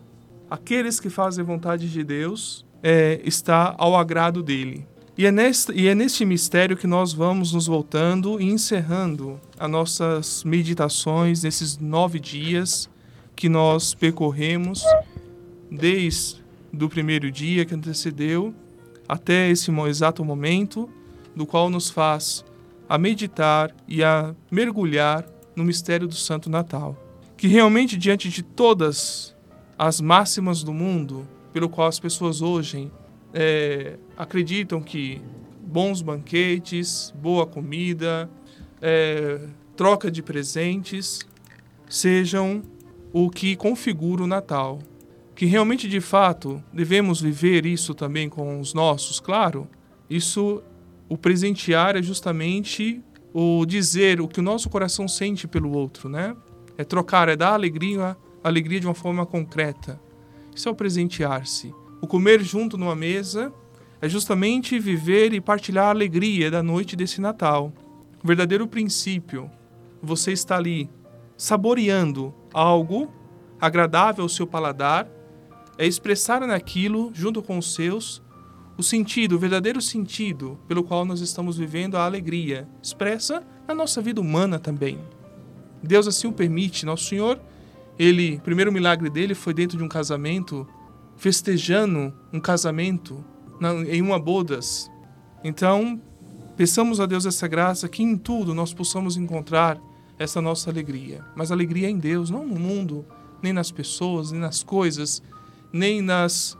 aqueles 0.50 0.98
que 0.98 1.10
fazem 1.10 1.44
vontade 1.44 1.90
de 1.90 2.02
Deus 2.02 2.64
é, 2.82 3.20
está 3.22 3.74
ao 3.76 3.94
agrado 3.96 4.42
dele. 4.42 4.86
E 5.18 5.26
é, 5.26 5.32
neste, 5.32 5.72
e 5.72 5.88
é 5.88 5.94
neste 5.94 6.24
mistério 6.24 6.76
que 6.76 6.86
nós 6.86 7.12
vamos 7.12 7.52
nos 7.52 7.66
voltando 7.66 8.40
e 8.40 8.44
encerrando 8.44 9.40
as 9.58 9.70
nossas 9.70 10.44
meditações 10.44 11.42
nesses 11.42 11.78
nove 11.78 12.20
dias 12.20 12.88
que 13.34 13.48
nós 13.48 13.94
percorremos, 13.94 14.82
desde 15.70 16.42
o 16.72 16.88
primeiro 16.88 17.30
dia 17.30 17.64
que 17.64 17.74
antecedeu 17.74 18.54
até 19.08 19.50
esse 19.50 19.70
exato 19.86 20.24
momento, 20.24 20.88
do 21.34 21.46
qual 21.46 21.68
nos 21.68 21.90
faz 21.90 22.44
a 22.88 22.96
meditar 22.96 23.74
e 23.86 24.02
a 24.02 24.34
mergulhar 24.50 25.24
no 25.54 25.64
mistério 25.64 26.06
do 26.06 26.14
Santo 26.14 26.48
Natal. 26.48 26.96
Que 27.36 27.46
realmente, 27.46 27.96
diante 27.96 28.28
de 28.28 28.42
todas 28.42 29.34
as 29.78 30.00
máximas 30.00 30.62
do 30.62 30.72
mundo, 30.72 31.28
pelo 31.52 31.68
qual 31.68 31.88
as 31.88 31.98
pessoas 31.98 32.40
hoje 32.40 32.90
é, 33.34 33.98
acreditam 34.16 34.80
que 34.80 35.20
bons 35.60 36.00
banquetes, 36.00 37.12
boa 37.16 37.46
comida, 37.46 38.30
é, 38.80 39.40
troca 39.76 40.10
de 40.10 40.22
presentes 40.22 41.20
sejam 41.88 42.62
o 43.12 43.30
que 43.30 43.56
configura 43.56 44.22
o 44.22 44.26
Natal. 44.26 44.78
Que 45.36 45.44
realmente, 45.44 45.86
de 45.86 46.00
fato, 46.00 46.64
devemos 46.72 47.20
viver 47.20 47.66
isso 47.66 47.94
também 47.94 48.26
com 48.26 48.58
os 48.58 48.72
nossos, 48.72 49.20
claro. 49.20 49.68
Isso, 50.08 50.62
o 51.10 51.16
presentear 51.18 51.94
é 51.94 52.02
justamente 52.02 53.02
o 53.34 53.66
dizer 53.66 54.18
o 54.18 54.26
que 54.26 54.40
o 54.40 54.42
nosso 54.42 54.70
coração 54.70 55.06
sente 55.06 55.46
pelo 55.46 55.70
outro, 55.70 56.08
né? 56.08 56.34
É 56.78 56.84
trocar, 56.84 57.28
é 57.28 57.36
dar 57.36 57.52
alegria, 57.52 58.16
alegria 58.42 58.80
de 58.80 58.86
uma 58.86 58.94
forma 58.94 59.26
concreta. 59.26 60.00
Isso 60.54 60.70
é 60.70 60.72
o 60.72 60.74
presentear-se. 60.74 61.74
O 62.00 62.06
comer 62.06 62.42
junto 62.42 62.78
numa 62.78 62.96
mesa 62.96 63.52
é 64.00 64.08
justamente 64.08 64.78
viver 64.78 65.34
e 65.34 65.40
partilhar 65.40 65.88
a 65.88 65.90
alegria 65.90 66.50
da 66.50 66.62
noite 66.62 66.96
desse 66.96 67.20
Natal. 67.20 67.74
O 68.24 68.26
verdadeiro 68.26 68.66
princípio, 68.66 69.50
você 70.02 70.32
está 70.32 70.56
ali 70.56 70.88
saboreando 71.36 72.34
algo 72.54 73.12
agradável 73.60 74.22
ao 74.22 74.28
seu 74.30 74.46
paladar, 74.46 75.06
é 75.78 75.86
expressar 75.86 76.46
naquilo, 76.46 77.10
junto 77.14 77.42
com 77.42 77.58
os 77.58 77.74
seus, 77.74 78.22
o 78.78 78.82
sentido, 78.82 79.36
o 79.36 79.38
verdadeiro 79.38 79.80
sentido 79.80 80.58
pelo 80.68 80.84
qual 80.84 81.04
nós 81.04 81.20
estamos 81.20 81.56
vivendo 81.56 81.96
a 81.96 82.04
alegria, 82.04 82.68
expressa 82.82 83.42
na 83.66 83.74
nossa 83.74 84.02
vida 84.02 84.20
humana 84.20 84.58
também. 84.58 84.98
Deus 85.82 86.06
assim 86.06 86.26
o 86.26 86.32
permite. 86.32 86.84
Nosso 86.84 87.04
Senhor, 87.04 87.40
ele, 87.98 88.36
o 88.36 88.40
primeiro 88.40 88.72
milagre 88.72 89.08
dele 89.08 89.34
foi 89.34 89.54
dentro 89.54 89.78
de 89.78 89.84
um 89.84 89.88
casamento 89.88 90.66
festejando 91.16 92.12
um 92.32 92.40
casamento 92.40 93.24
em 93.88 94.02
uma 94.02 94.18
bodas. 94.18 94.90
Então, 95.42 96.00
peçamos 96.56 97.00
a 97.00 97.06
Deus 97.06 97.24
essa 97.24 97.48
graça 97.48 97.88
que 97.88 98.02
em 98.02 98.16
tudo 98.16 98.54
nós 98.54 98.74
possamos 98.74 99.16
encontrar 99.16 99.80
essa 100.18 100.40
nossa 100.40 100.70
alegria. 100.70 101.24
Mas 101.34 101.50
alegria 101.50 101.88
em 101.88 101.98
Deus, 101.98 102.28
não 102.30 102.46
no 102.46 102.58
mundo, 102.58 103.04
nem 103.42 103.52
nas 103.52 103.70
pessoas, 103.70 104.30
nem 104.30 104.40
nas 104.40 104.62
coisas, 104.62 105.22
nem 105.72 106.00
nas 106.00 106.56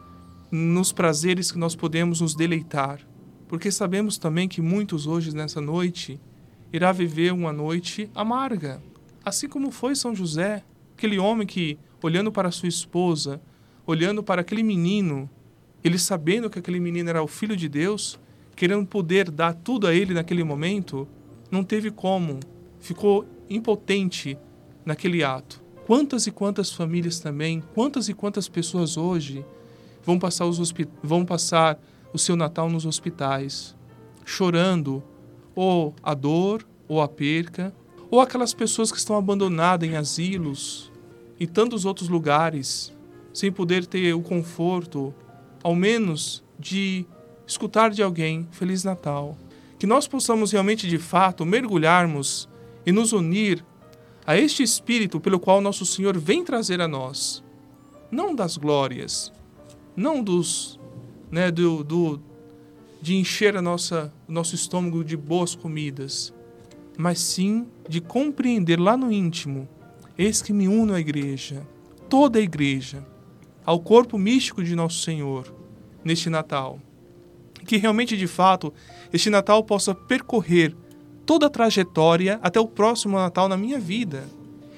nos 0.51 0.93
prazeres 0.93 1.51
que 1.51 1.59
nós 1.59 1.75
podemos 1.75 2.21
nos 2.21 2.35
deleitar. 2.35 3.01
Porque 3.49 3.71
sabemos 3.71 4.19
também 4.19 4.49
que 4.49 4.61
muitos 4.61 5.07
hoje 5.07 5.35
nessa 5.35 5.61
noite 5.61 6.21
irá 6.73 6.93
viver 6.93 7.33
uma 7.33 7.53
noite 7.53 8.11
amarga, 8.15 8.83
assim 9.25 9.49
como 9.49 9.71
foi 9.71 9.95
São 9.95 10.15
José, 10.15 10.63
aquele 10.97 11.19
homem 11.19 11.47
que 11.47 11.79
olhando 12.03 12.31
para 12.31 12.51
sua 12.51 12.69
esposa, 12.69 13.41
olhando 13.87 14.23
para 14.23 14.41
aquele 14.41 14.63
menino, 14.63 15.29
ele 15.83 15.99
sabendo 15.99 16.51
que 16.51 16.59
aquele 16.59 16.81
menino 16.81 17.09
era 17.09 17.23
o 17.23 17.29
filho 17.29 17.57
de 17.57 17.69
Deus, 17.69 18.19
querendo 18.55 18.87
poder 18.87 19.31
dar 19.31 19.55
tudo 19.55 19.87
a 19.87 19.95
ele 19.95 20.15
naquele 20.15 20.43
momento, 20.43 21.07
não 21.51 21.63
teve 21.63 21.91
como, 21.91 22.41
ficou 22.81 23.27
impotente 23.49 24.37
naquele 24.85 25.23
ato. 25.23 25.63
Quantas 25.87 26.27
e 26.27 26.33
quantas 26.33 26.73
famílias 26.73 27.21
também, 27.21 27.63
quantas 27.73 28.09
e 28.09 28.13
quantas 28.13 28.49
pessoas 28.49 28.97
hoje 28.97 29.47
vão 30.05 30.19
passar, 30.19 30.45
os 30.47 30.75
vão 31.01 31.25
passar 31.25 31.79
o 32.13 32.19
seu 32.19 32.35
Natal 32.35 32.69
nos 32.69 32.85
hospitais, 32.85 33.77
chorando 34.25 35.01
ou 35.55 35.95
a 36.03 36.13
dor 36.13 36.67
ou 36.89 37.01
a 37.01 37.07
perca, 37.07 37.73
ou 38.11 38.21
aquelas 38.21 38.53
pessoas 38.53 38.91
que 38.91 38.99
estão 38.99 39.17
abandonadas 39.17 39.89
em 39.89 39.95
asilos 39.95 40.91
e 41.39 41.47
tantos 41.47 41.85
outros 41.85 42.09
lugares, 42.09 42.93
sem 43.33 43.53
poder 43.53 43.87
ter 43.87 44.13
o 44.13 44.23
conforto, 44.23 45.15
ao 45.63 45.77
menos 45.77 46.43
de 46.59 47.07
escutar 47.47 47.91
de 47.91 48.03
alguém 48.03 48.49
Feliz 48.51 48.83
Natal. 48.83 49.39
Que 49.79 49.87
nós 49.87 50.09
possamos 50.09 50.51
realmente, 50.51 50.89
de 50.89 50.99
fato, 50.99 51.47
mergulharmos 51.47 52.49
e 52.85 52.91
nos 52.91 53.13
unir 53.13 53.65
a 54.27 54.37
este 54.37 54.63
Espírito 54.63 55.21
pelo 55.21 55.39
qual 55.39 55.61
nosso 55.61 55.87
Senhor 55.87 56.19
vem 56.19 56.43
trazer 56.43 56.81
a 56.81 56.89
nós, 56.89 57.45
não 58.11 58.35
das 58.35 58.57
glórias, 58.57 59.33
não 59.95 60.23
dos, 60.23 60.79
né, 61.31 61.51
do, 61.51 61.85
do 61.85 62.21
de 63.01 63.15
encher 63.15 63.57
a 63.57 63.63
nossa, 63.63 64.13
nosso 64.27 64.55
estômago 64.55 65.05
de 65.05 65.17
boas 65.17 65.55
comidas, 65.55 66.35
mas 66.99 67.21
sim 67.21 67.69
de 67.89 68.01
compreender 68.01 68.81
lá 68.81 68.97
no 68.97 69.13
íntimo, 69.13 69.69
eis 70.19 70.43
que 70.43 70.53
me 70.53 70.67
uno 70.67 70.95
à 70.95 71.01
igreja, 71.01 71.65
toda 72.09 72.39
a 72.39 72.43
igreja, 72.43 73.07
ao 73.65 73.79
corpo 73.79 74.19
místico 74.19 74.65
de 74.65 74.75
nosso 74.75 75.03
Senhor, 75.03 75.55
neste 76.05 76.29
Natal. 76.29 76.81
Que 77.65 77.77
realmente, 77.77 78.17
de 78.17 78.27
fato, 78.27 78.73
este 79.13 79.29
Natal 79.29 79.63
possa 79.63 79.95
percorrer 79.95 80.75
toda 81.27 81.47
a 81.47 81.51
trajetória 81.51 82.39
até 82.41 82.61
o 82.61 82.69
próximo 82.69 83.19
Natal 83.19 83.49
na 83.49 83.57
minha 83.57 83.81
vida. 83.81 84.25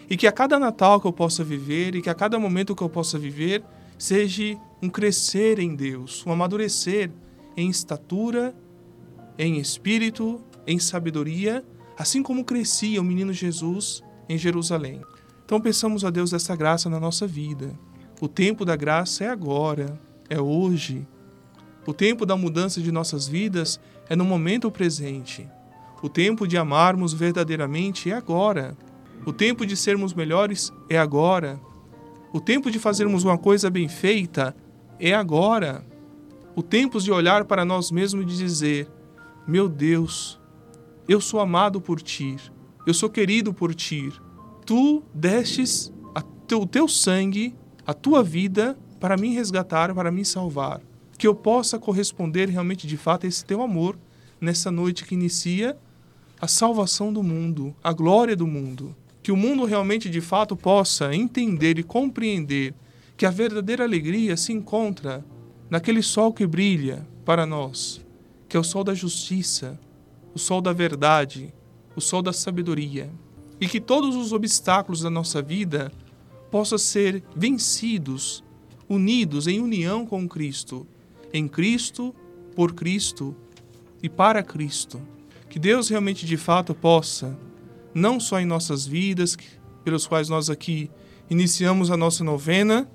E 0.09 0.17
que 0.17 0.26
a 0.26 0.33
cada 0.33 0.59
Natal 0.59 0.99
que 0.99 1.07
eu 1.07 1.12
possa 1.12 1.45
viver 1.45 1.95
e 1.95 2.00
que 2.00 2.09
a 2.09 2.14
cada 2.14 2.38
momento 2.38 2.75
que 2.75 2.83
eu 2.83 2.88
possa 2.88 3.19
viver 3.19 3.62
seja 3.99 4.59
um 4.83 4.88
crescer 4.88 5.59
em 5.59 5.76
Deus, 5.76 6.25
um 6.26 6.33
amadurecer 6.33 7.11
em 7.55 7.69
estatura, 7.69 8.55
em 9.37 9.59
espírito, 9.59 10.40
em 10.67 10.78
sabedoria, 10.78 11.62
assim 11.99 12.23
como 12.23 12.45
crescia 12.45 13.00
o 13.00 13.05
menino 13.05 13.33
Jesus 13.33 14.02
em 14.28 14.38
Jerusalém. 14.38 15.02
Então 15.45 15.61
pensamos 15.61 16.05
a 16.05 16.11
Deus 16.11 16.31
dessa 16.31 16.57
graça 16.57 16.88
na 16.88 16.99
nossa 16.99 17.26
vida. 17.26 17.78
O 18.21 18.28
tempo 18.28 18.64
da 18.64 18.76
graça 18.76 19.25
é 19.25 19.28
agora, 19.28 20.00
é 20.31 20.40
hoje. 20.40 21.07
O 21.87 21.93
tempo 21.93 22.25
da 22.25 22.37
mudança 22.37 22.81
de 22.81 22.90
nossas 22.90 23.28
vidas 23.28 23.78
é 24.09 24.17
no 24.17 24.25
momento 24.25 24.71
presente. 24.71 25.49
O 26.00 26.09
tempo 26.09 26.47
de 26.47 26.57
amarmos 26.57 27.12
verdadeiramente 27.12 28.11
é 28.11 28.14
agora. 28.14 28.76
O 29.26 29.33
tempo 29.33 29.67
de 29.67 29.76
sermos 29.76 30.14
melhores 30.14 30.73
é 30.88 30.97
agora. 30.99 31.61
O 32.33 32.40
tempo 32.40 32.71
de 32.71 32.78
fazermos 32.78 33.25
uma 33.25 33.37
coisa 33.37 33.69
bem 33.69 33.88
feita 33.88 34.55
é 35.00 35.12
agora. 35.12 35.85
O 36.55 36.62
tempo 36.62 37.01
de 37.01 37.11
olhar 37.11 37.44
para 37.44 37.64
nós 37.64 37.90
mesmos 37.90 38.22
e 38.22 38.37
dizer: 38.37 38.88
Meu 39.46 39.68
Deus, 39.68 40.40
eu 41.09 41.20
sou 41.20 41.40
amado 41.40 41.81
por 41.81 42.01
ti, 42.01 42.37
eu 42.87 42.94
sou 42.94 43.11
querido 43.11 43.53
por 43.53 43.75
ti. 43.75 44.12
Tu 44.64 45.03
destes 45.12 45.92
o 46.57 46.66
teu 46.66 46.88
sangue, 46.88 47.55
a 47.87 47.92
tua 47.92 48.22
vida, 48.22 48.79
para 48.99 49.16
me 49.16 49.35
resgatar, 49.35 49.94
para 49.94 50.11
me 50.11 50.25
salvar. 50.25 50.81
Que 51.18 51.27
eu 51.27 51.35
possa 51.35 51.79
corresponder 51.79 52.49
realmente 52.49 52.87
de 52.87 52.96
fato 52.96 53.27
a 53.27 53.29
esse 53.29 53.44
teu 53.44 53.61
amor 53.61 53.99
nessa 54.40 54.70
noite 54.70 55.05
que 55.05 55.14
inicia 55.14 55.77
a 56.40 56.46
salvação 56.46 57.12
do 57.12 57.22
mundo, 57.22 57.74
a 57.83 57.92
glória 57.92 58.37
do 58.37 58.46
mundo. 58.46 58.94
Que 59.22 59.33
o 59.33 59.37
mundo 59.37 59.64
realmente 59.64 60.09
de 60.09 60.20
fato 60.20 60.57
possa 60.57 61.14
entender 61.14 61.79
e 61.79 61.83
compreender 61.83 62.74
que 63.16 63.27
a 63.27 63.31
verdadeira 63.31 63.85
alegria 63.85 64.37
se 64.37 64.53
encontra 64.53 65.24
naquele 65.68 66.03
sol 66.03 66.33
que 66.33 66.46
brilha 66.46 67.07
para 67.24 67.44
nós, 67.44 68.01
que 68.48 68.57
é 68.57 68.61
o 68.61 68.64
sol 68.64 68.85
da 68.85 68.94
justiça, 68.94 69.79
o 70.35 70.38
sol 70.38 70.61
da 70.61 70.72
verdade, 70.72 71.53
o 71.96 72.01
sol 72.01 72.22
da 72.22 72.33
sabedoria, 72.33 73.11
e 73.61 73.66
que 73.66 73.81
todos 73.81 74.14
os 74.14 74.33
obstáculos 74.33 75.01
da 75.01 75.11
nossa 75.11 75.42
vida 75.42 75.92
possam 76.51 76.79
ser 76.79 77.22
vencidos, 77.35 78.44
unidos 78.88 79.46
em 79.46 79.61
união 79.61 80.07
com 80.07 80.29
Cristo, 80.29 80.87
em 81.33 81.46
Cristo, 81.46 82.14
por 82.55 82.72
Cristo 82.72 83.37
e 84.03 84.09
para 84.09 84.42
Cristo. 84.42 85.01
Que 85.48 85.58
Deus 85.58 85.88
realmente 85.88 86.26
de 86.26 86.37
fato 86.37 86.74
possa, 86.74 87.38
não 87.94 88.20
só 88.20 88.38
em 88.38 88.46
nossas 88.46 88.87
vidas, 88.87 89.37
pelos 89.82 90.06
quais 90.06 90.28
nós 90.28 90.50
aqui 90.50 90.90
iniciamos 91.30 91.90
a 91.90 91.96
nossa 91.96 92.22
novena, 92.22 92.88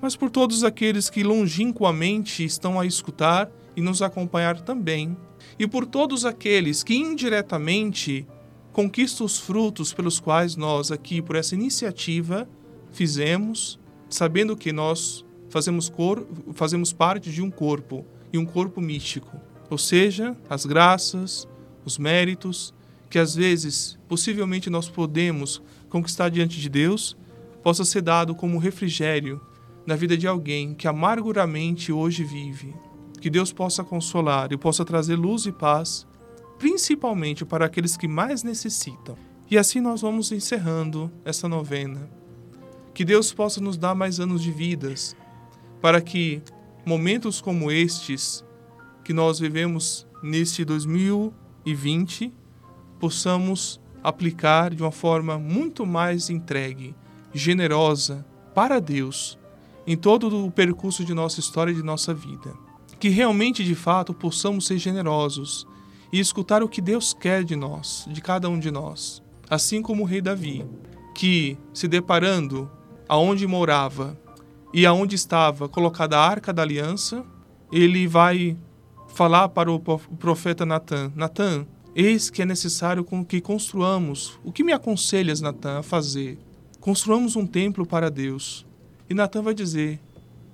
mas 0.00 0.14
por 0.14 0.30
todos 0.30 0.62
aqueles 0.62 1.10
que 1.10 1.22
longínquamente 1.22 2.44
estão 2.44 2.78
a 2.78 2.86
escutar 2.86 3.50
e 3.76 3.80
nos 3.80 4.02
acompanhar 4.02 4.60
também, 4.60 5.16
e 5.58 5.66
por 5.66 5.84
todos 5.86 6.24
aqueles 6.24 6.82
que 6.82 6.94
indiretamente 6.94 8.26
conquistam 8.72 9.26
os 9.26 9.38
frutos 9.38 9.92
pelos 9.92 10.20
quais 10.20 10.54
nós 10.54 10.92
aqui, 10.92 11.20
por 11.20 11.34
essa 11.34 11.54
iniciativa, 11.54 12.48
fizemos, 12.92 13.78
sabendo 14.08 14.56
que 14.56 14.72
nós 14.72 15.24
fazemos, 15.48 15.88
cor, 15.88 16.26
fazemos 16.52 16.92
parte 16.92 17.30
de 17.30 17.42
um 17.42 17.50
corpo 17.50 18.04
e 18.32 18.38
um 18.38 18.46
corpo 18.46 18.80
místico, 18.80 19.40
ou 19.68 19.78
seja, 19.78 20.36
as 20.48 20.64
graças, 20.64 21.48
os 21.88 21.98
méritos 21.98 22.74
que 23.10 23.18
às 23.18 23.34
vezes, 23.34 23.98
possivelmente 24.06 24.68
nós 24.68 24.88
podemos 24.88 25.62
conquistar 25.88 26.28
diante 26.28 26.60
de 26.60 26.68
Deus, 26.68 27.16
possa 27.62 27.84
ser 27.84 28.02
dado 28.02 28.34
como 28.34 28.58
refrigério 28.58 29.40
na 29.86 29.96
vida 29.96 30.16
de 30.16 30.26
alguém 30.26 30.74
que 30.74 30.86
amarguramente 30.86 31.90
hoje 31.90 32.22
vive. 32.22 32.74
Que 33.20 33.30
Deus 33.30 33.52
possa 33.52 33.82
consolar 33.82 34.52
e 34.52 34.58
possa 34.58 34.84
trazer 34.84 35.16
luz 35.16 35.46
e 35.46 35.52
paz, 35.52 36.06
principalmente 36.58 37.44
para 37.44 37.64
aqueles 37.64 37.96
que 37.96 38.06
mais 38.06 38.42
necessitam. 38.42 39.16
E 39.50 39.56
assim 39.56 39.80
nós 39.80 40.02
vamos 40.02 40.30
encerrando 40.30 41.10
essa 41.24 41.48
novena. 41.48 42.10
Que 42.92 43.04
Deus 43.04 43.32
possa 43.32 43.60
nos 43.60 43.78
dar 43.78 43.94
mais 43.94 44.20
anos 44.20 44.42
de 44.42 44.52
vidas, 44.52 45.16
para 45.80 46.00
que 46.00 46.42
momentos 46.84 47.40
como 47.40 47.70
estes 47.70 48.44
que 49.02 49.14
nós 49.14 49.38
vivemos 49.38 50.06
neste 50.22 50.64
2020 51.74 52.32
possamos 52.98 53.80
aplicar 54.02 54.74
de 54.74 54.82
uma 54.82 54.90
forma 54.90 55.38
muito 55.38 55.84
mais 55.84 56.30
entregue, 56.30 56.94
generosa 57.32 58.24
para 58.54 58.80
Deus 58.80 59.38
em 59.86 59.96
todo 59.96 60.46
o 60.46 60.50
percurso 60.50 61.04
de 61.04 61.14
nossa 61.14 61.40
história 61.40 61.72
e 61.72 61.74
de 61.74 61.82
nossa 61.82 62.12
vida. 62.12 62.54
Que 62.98 63.08
realmente, 63.08 63.64
de 63.64 63.74
fato, 63.74 64.12
possamos 64.12 64.66
ser 64.66 64.78
generosos 64.78 65.66
e 66.12 66.18
escutar 66.18 66.62
o 66.62 66.68
que 66.68 66.80
Deus 66.80 67.14
quer 67.14 67.44
de 67.44 67.54
nós, 67.54 68.06
de 68.10 68.20
cada 68.20 68.48
um 68.48 68.58
de 68.58 68.70
nós. 68.70 69.22
Assim 69.48 69.80
como 69.80 70.02
o 70.02 70.06
rei 70.06 70.20
Davi, 70.20 70.64
que, 71.14 71.56
se 71.72 71.86
deparando 71.86 72.70
aonde 73.08 73.46
morava 73.46 74.18
e 74.74 74.84
aonde 74.84 75.14
estava 75.14 75.68
colocada 75.68 76.18
a 76.18 76.28
arca 76.28 76.52
da 76.52 76.62
aliança, 76.62 77.24
ele 77.72 78.06
vai 78.06 78.56
falar 79.08 79.48
para 79.48 79.70
o 79.70 79.80
profeta 79.80 80.64
Natan: 80.64 81.12
Natan, 81.16 81.66
eis 81.94 82.30
que 82.30 82.42
é 82.42 82.44
necessário 82.44 83.04
que 83.26 83.40
construamos. 83.40 84.38
O 84.44 84.52
que 84.52 84.62
me 84.62 84.72
aconselhas, 84.72 85.40
Natan, 85.40 85.78
a 85.78 85.82
fazer? 85.82 86.38
Construamos 86.80 87.34
um 87.34 87.46
templo 87.46 87.84
para 87.84 88.10
Deus. 88.10 88.66
E 89.10 89.14
Natan 89.14 89.42
vai 89.42 89.54
dizer: 89.54 90.00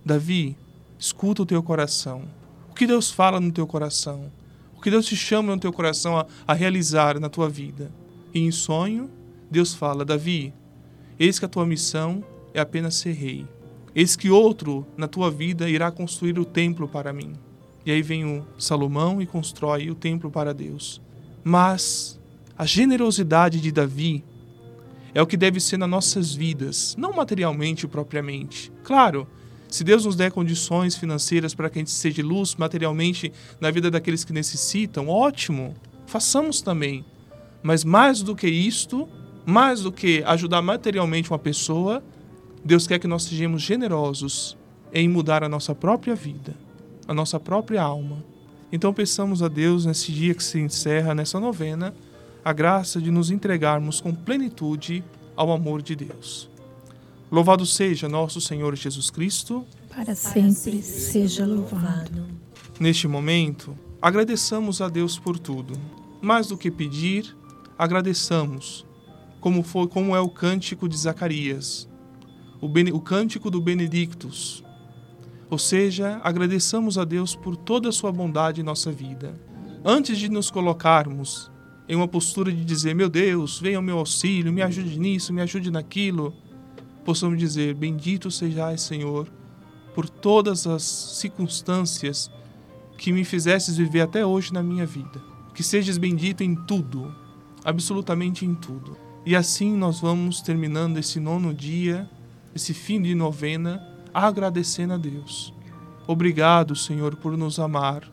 Davi, 0.05 0.57
escuta 0.99 1.43
o 1.43 1.47
teu 1.47 1.63
coração. 1.63 2.23
O 2.71 2.75
que 2.75 2.87
Deus 2.87 3.11
fala 3.11 3.41
no 3.41 3.53
teu 3.53 3.67
coração? 3.67 4.33
O 4.77 4.81
que 4.81 4.91
Deus 4.91 5.07
te 5.07 5.17
chama 5.17 5.55
no 5.55 5.61
teu 5.61 5.73
coração 5.73 6.19
a, 6.19 6.27
a 6.47 6.55
realizar 6.55 7.21
na 7.21 7.29
tua 7.29 7.49
vida? 7.49 7.91
E 8.33 8.41
em 8.41 8.51
sonho, 8.51 9.11
Deus 9.51 9.75
fala: 9.75 10.05
Davi, 10.05 10.53
eis 11.19 11.39
que 11.39 11.45
a 11.45 11.49
tua 11.49 11.67
missão 11.67 12.25
é 12.53 12.61
apenas 12.61 12.95
ser 12.95 13.13
rei. 13.13 13.47
Eis 13.95 14.17
que 14.17 14.31
outro 14.31 14.85
na 14.97 15.07
tua 15.07 15.31
vida 15.31 15.69
irá 15.69 15.91
construir 15.91 16.39
o 16.39 16.45
templo 16.45 16.89
para 16.89 17.13
mim. 17.13 17.35
E 17.85 17.91
aí 17.91 18.03
vem 18.03 18.25
o 18.25 18.47
Salomão 18.59 19.21
e 19.21 19.27
constrói 19.27 19.91
o 19.91 19.95
templo 19.95 20.31
para 20.31 20.55
Deus. 20.55 21.01
Mas 21.43 22.19
a 22.57 22.65
generosidade 22.65 23.61
de 23.61 23.71
Davi 23.71 24.25
é 25.15 25.23
o 25.23 25.27
que 25.27 25.37
deve 25.37 25.61
ser 25.61 25.77
nas 25.77 25.89
nossas 25.89 26.35
vidas, 26.35 26.97
não 26.99 27.13
materialmente 27.13 27.87
propriamente. 27.87 28.73
Claro, 28.83 29.27
se 29.69 29.85
Deus 29.85 30.05
nos 30.05 30.17
der 30.17 30.31
condições 30.31 30.97
financeiras 30.97 31.55
para 31.55 31.69
que 31.69 31.79
a 31.79 31.81
gente 31.81 31.91
seja 31.91 32.23
luz 32.23 32.55
materialmente 32.55 33.33
na 33.61 33.71
vida 33.71 33.91
daqueles 33.91 34.25
que 34.25 34.33
necessitam, 34.33 35.09
ótimo, 35.09 35.75
façamos 36.07 36.61
também. 36.61 37.05
Mas 37.63 37.85
mais 37.85 38.23
do 38.23 38.37
que 38.37 38.49
isto, 38.49 39.09
mais 39.45 39.83
do 39.83 39.93
que 39.93 40.23
ajudar 40.25 40.63
materialmente 40.63 41.31
uma 41.31 41.39
pessoa, 41.39 42.03
Deus 42.65 42.87
quer 42.87 42.99
que 42.99 43.07
nós 43.07 43.25
sejamos 43.25 43.63
generosos 43.63 44.57
em 44.93 45.09
mudar 45.09 45.43
a 45.43 45.49
nossa 45.49 45.75
própria 45.75 46.15
vida, 46.15 46.55
a 47.07 47.15
nossa 47.15 47.39
própria 47.39 47.83
alma. 47.83 48.25
Então 48.73 48.93
peçamos 48.93 49.43
a 49.43 49.49
Deus 49.49 49.87
nesse 49.87 50.13
dia 50.13 50.35
que 50.35 50.43
se 50.43 50.59
encerra 50.59 51.15
nessa 51.15 51.39
novena, 51.39 51.95
a 52.45 52.53
graça 52.53 53.01
de 53.01 53.11
nos 53.11 53.31
entregarmos 53.31 54.01
com 54.01 54.15
plenitude 54.15 55.05
ao 55.37 55.53
amor 55.53 55.81
de 55.83 55.95
Deus. 55.95 56.51
Louvado 57.31 57.65
seja 57.67 58.09
nosso 58.09 58.41
Senhor 58.41 58.75
Jesus 58.77 59.11
Cristo. 59.11 59.67
Para 59.89 60.15
sempre 60.15 60.83
seja 60.83 61.47
louvado. 61.47 62.25
Neste 62.79 63.09
momento, 63.09 63.77
agradeçamos 64.01 64.81
a 64.81 64.89
Deus 64.89 65.19
por 65.19 65.39
tudo. 65.39 65.75
Mais 66.21 66.49
do 66.49 66.59
que 66.59 66.71
pedir, 66.71 67.37
agradeçamos, 67.79 68.85
como 69.41 69.63
foi, 69.63 69.87
como 69.87 70.15
é 70.15 70.21
o 70.21 70.29
cântico 70.29 70.89
de 70.89 70.97
Zacarias, 70.97 71.89
o, 72.61 72.69
bene, 72.69 72.93
o 72.93 73.01
cântico 73.01 73.51
do 73.51 73.61
Benedictus. 73.61 74.65
Ou 75.55 75.59
seja, 75.59 76.21
agradeçamos 76.25 76.99
a 76.99 77.05
Deus 77.05 77.37
por 77.37 77.57
toda 77.57 77.89
a 77.89 77.93
sua 77.93 78.11
bondade 78.11 78.61
em 78.61 78.65
nossa 78.65 78.91
vida. 78.91 79.41
Antes 79.85 80.19
de 80.19 80.29
nos 80.29 80.51
colocarmos 80.51 81.49
em 81.89 81.95
uma 81.95 82.09
postura 82.09 82.51
de 82.51 82.65
dizer: 82.65 82.93
Meu 82.93 83.09
Deus, 83.09 83.61
venha 83.61 83.77
ao 83.77 83.83
meu 83.83 83.99
auxílio, 83.99 84.53
me 84.53 84.63
ajude 84.63 84.99
nisso, 84.99 85.33
me 85.33 85.41
ajude 85.41 85.71
naquilo, 85.71 86.35
possamos 87.05 87.39
dizer: 87.39 87.73
Bendito 87.73 88.33
sejais, 88.33 88.81
Senhor, 88.81 89.29
por 89.95 90.09
todas 90.09 90.67
as 90.67 90.83
circunstâncias 90.83 92.29
que 92.99 93.13
me 93.13 93.25
fizestes 93.25 93.77
viver 93.77 94.01
até 94.01 94.27
hoje 94.27 94.53
na 94.53 94.61
minha 94.61 94.85
vida. 94.85 95.23
Que 95.55 95.63
sejas 95.63 95.99
bendito 95.99 96.43
em 96.43 96.57
tudo, 96.57 97.15
absolutamente 97.65 98.45
em 98.45 98.57
tudo. 98.57 98.97
E 99.25 99.37
assim 99.37 99.73
nós 99.77 100.01
vamos 100.01 100.43
terminando 100.43 100.99
esse 100.99 101.21
nono 101.21 101.55
dia, 101.55 102.11
esse 102.57 102.75
fim 102.75 103.01
de 103.01 103.15
novena, 103.15 103.94
agradecendo 104.15 104.95
a 104.95 104.97
Deus. 104.97 105.53
Obrigado, 106.07 106.77
Senhor, 106.77 107.17
por 107.17 107.37
nos 107.37 107.59
amar. 107.59 108.09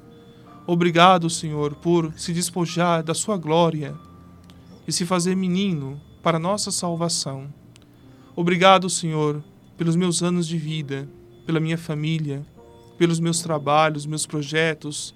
Obrigado, 0.66 1.30
Senhor, 1.30 1.76
por 1.76 2.12
se 2.18 2.34
despojar 2.34 3.04
da 3.04 3.14
sua 3.14 3.38
glória 3.38 3.94
e 4.88 4.92
se 4.92 5.06
fazer 5.06 5.36
menino 5.36 6.02
para 6.24 6.40
nossa 6.40 6.72
salvação. 6.72 7.48
Obrigado, 8.36 8.90
Senhor, 8.90 9.44
pelos 9.78 9.96
meus 9.96 10.24
anos 10.24 10.48
de 10.48 10.58
vida, 10.58 11.08
pela 11.46 11.60
minha 11.60 11.78
família, 11.78 12.46
pelos 12.98 13.20
meus 13.20 13.42
trabalhos, 13.42 14.06
meus 14.06 14.26
projetos, 14.26 15.14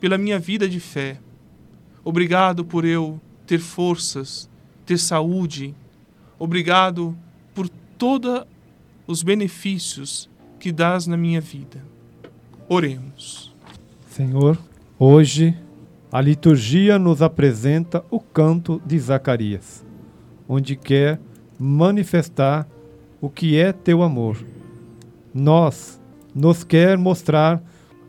pela 0.00 0.18
minha 0.18 0.38
vida 0.38 0.68
de 0.68 0.78
fé. 0.78 1.18
Obrigado 2.04 2.64
por 2.64 2.84
eu 2.84 3.20
ter 3.46 3.58
forças, 3.58 4.50
ter 4.84 4.98
saúde. 4.98 5.74
Obrigado 6.38 7.16
por 7.54 7.68
todos 7.96 8.44
os 9.06 9.22
benefícios 9.22 10.30
que 10.58 10.72
dás 10.72 11.06
na 11.06 11.16
minha 11.16 11.40
vida. 11.40 11.82
Oremos. 12.68 13.54
Senhor, 14.08 14.58
hoje 14.98 15.56
a 16.10 16.20
liturgia 16.20 16.98
nos 16.98 17.20
apresenta 17.20 18.04
o 18.10 18.20
canto 18.20 18.80
de 18.86 18.98
Zacarias, 18.98 19.84
onde 20.48 20.76
quer 20.76 21.20
manifestar 21.58 22.68
o 23.20 23.28
que 23.28 23.58
é 23.58 23.72
teu 23.72 24.02
amor. 24.02 24.38
Nós 25.32 26.00
nos 26.34 26.62
quer 26.64 26.96
mostrar 26.96 27.62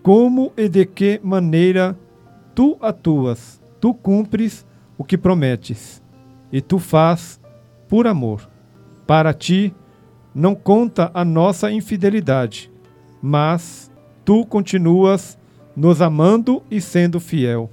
como 0.04 0.54
e 0.56 0.70
de 0.70 0.86
que 0.86 1.20
maneira 1.24 1.98
tu 2.54 2.78
atuas, 2.80 3.62
tu 3.82 3.94
cumpres 3.94 4.66
o 4.98 5.04
que 5.04 5.18
prometes, 5.18 6.02
e 6.52 6.62
tu 6.62 6.80
faz 6.80 7.40
por 7.88 8.08
amor. 8.08 8.48
Para 9.06 9.34
ti 9.34 9.74
não 10.36 10.54
conta 10.54 11.10
a 11.14 11.24
nossa 11.24 11.72
infidelidade, 11.72 12.70
mas 13.22 13.90
tu 14.26 14.46
continuas 14.46 15.38
nos 15.74 16.02
amando 16.02 16.62
e 16.70 16.82
sendo 16.82 17.22
fiel, 17.22 17.72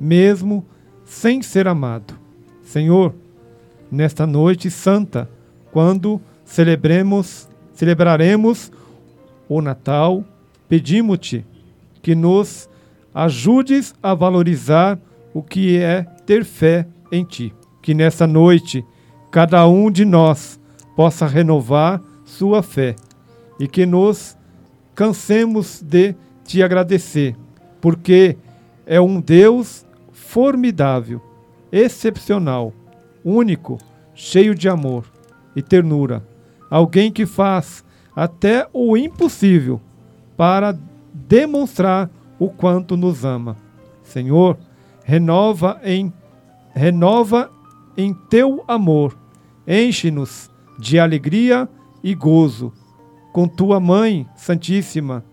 mesmo 0.00 0.66
sem 1.04 1.40
ser 1.40 1.68
amado. 1.68 2.18
Senhor, 2.64 3.14
nesta 3.90 4.26
noite 4.26 4.68
santa, 4.68 5.30
quando 5.70 6.20
celebremos, 6.44 7.48
celebraremos 7.72 8.72
o 9.48 9.62
Natal, 9.62 10.24
pedimos-te 10.68 11.46
que 12.02 12.16
nos 12.16 12.68
ajudes 13.14 13.94
a 14.02 14.12
valorizar 14.12 14.98
o 15.32 15.42
que 15.42 15.78
é 15.78 16.02
ter 16.26 16.44
fé 16.44 16.86
em 17.12 17.24
ti. 17.24 17.54
Que 17.80 17.94
nessa 17.94 18.26
noite 18.26 18.84
cada 19.30 19.66
um 19.68 19.90
de 19.90 20.04
nós 20.04 20.58
possa 20.96 21.26
renovar 21.26 22.00
sua 22.24 22.62
fé 22.62 22.96
e 23.60 23.68
que 23.68 23.84
nos 23.84 24.36
cansemos 24.94 25.82
de 25.82 26.14
te 26.42 26.62
agradecer, 26.62 27.36
porque 27.80 28.36
é 28.86 29.00
um 29.00 29.20
Deus 29.20 29.84
formidável, 30.10 31.20
excepcional, 31.70 32.72
único, 33.22 33.78
cheio 34.14 34.54
de 34.54 34.68
amor 34.68 35.04
e 35.54 35.60
ternura. 35.60 36.26
Alguém 36.70 37.12
que 37.12 37.26
faz 37.26 37.84
até 38.14 38.66
o 38.72 38.96
impossível 38.96 39.80
para 40.36 40.76
demonstrar 41.12 42.10
o 42.38 42.48
quanto 42.48 42.96
nos 42.96 43.24
ama. 43.24 43.56
Senhor, 44.02 44.56
renova 45.04 45.80
em 45.84 46.12
renova 46.74 47.50
em 47.96 48.12
teu 48.12 48.62
amor. 48.68 49.16
Enche-nos 49.66 50.50
de 50.78 50.98
alegria 50.98 51.68
e 52.02 52.14
gozo 52.14 52.72
com 53.32 53.46
tua 53.46 53.78
mãe 53.78 54.26
santíssima 54.36 55.24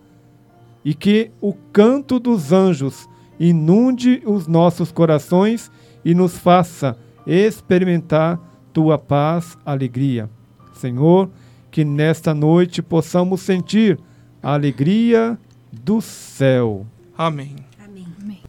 e 0.84 0.93
que 0.93 1.32
o 1.39 1.53
canto 1.71 2.19
dos 2.19 2.51
anjos 2.51 3.08
inunde 3.39 4.21
os 4.25 4.47
nossos 4.47 4.91
corações 4.91 5.71
e 6.03 6.13
nos 6.13 6.38
faça 6.38 6.97
experimentar 7.25 8.39
tua 8.73 8.97
paz, 8.97 9.58
alegria. 9.65 10.29
Senhor, 10.73 11.29
que 11.71 11.86
nesta 11.86 12.34
noite 12.34 12.82
possamos 12.82 13.41
sentir 13.41 13.99
a 14.41 14.53
alegria 14.53 15.38
do 15.71 16.01
céu. 16.01 16.86
Amém. 17.17 17.56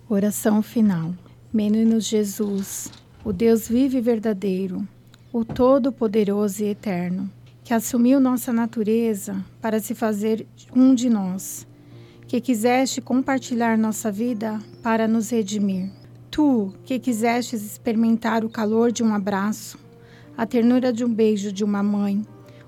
Oração 0.09 0.63
final. 0.63 1.15
Menino 1.53 2.01
Jesus, 2.01 2.91
o 3.25 3.33
Deus 3.33 3.69
vivo 3.69 3.97
e 3.97 4.01
verdadeiro, 4.01 4.87
o 5.35 5.45
Todo-Poderoso 5.45 6.63
e 6.63 6.69
Eterno, 6.69 7.29
que 7.65 7.75
assumiu 7.75 8.21
nossa 8.21 8.53
natureza 8.53 9.45
para 9.61 9.81
se 9.81 9.93
fazer 9.93 10.47
um 10.73 10.95
de 10.95 11.11
nós, 11.11 11.67
que 12.29 12.41
quiseste 12.41 13.01
compartilhar 13.01 13.77
nossa 13.77 14.13
vida 14.13 14.61
para 14.81 15.09
nos 15.09 15.31
redimir. 15.31 15.91
Tu, 16.31 16.73
que 16.85 17.01
quisestes 17.01 17.65
experimentar 17.65 18.45
o 18.45 18.49
calor 18.49 18.93
de 18.93 19.03
um 19.03 19.13
abraço, 19.13 19.77
a 20.37 20.47
ternura 20.47 20.93
de 20.93 21.05
um 21.05 21.13
beijo 21.13 21.51
de 21.51 21.65
uma 21.65 21.83
mãe, 21.83 22.23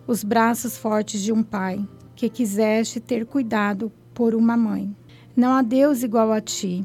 os 0.05 0.25
braços 0.25 0.77
fortes 0.77 1.23
de 1.23 1.33
um 1.33 1.45
pai, 1.45 1.89
que 2.17 2.29
quiseste 2.29 2.99
ter 2.99 3.27
cuidado 3.27 3.93
por 4.13 4.35
uma 4.35 4.57
mãe. 4.57 4.93
Não 5.37 5.53
há 5.53 5.63
Deus 5.63 6.03
igual 6.03 6.33
a 6.33 6.41
ti, 6.41 6.85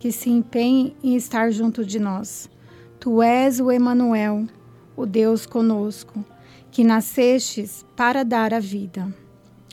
que 0.00 0.10
se 0.10 0.28
empenhe 0.30 0.96
em 1.00 1.14
estar 1.14 1.52
junto 1.52 1.84
de 1.84 2.00
nós. 2.00 2.50
Tu 2.98 3.22
és 3.22 3.60
o 3.60 3.70
Emanuel, 3.70 4.48
o 4.96 5.06
Deus 5.06 5.46
conosco, 5.46 6.24
que 6.70 6.84
nascestes 6.84 7.84
para 7.96 8.24
dar 8.24 8.54
a 8.54 8.60
vida. 8.60 9.12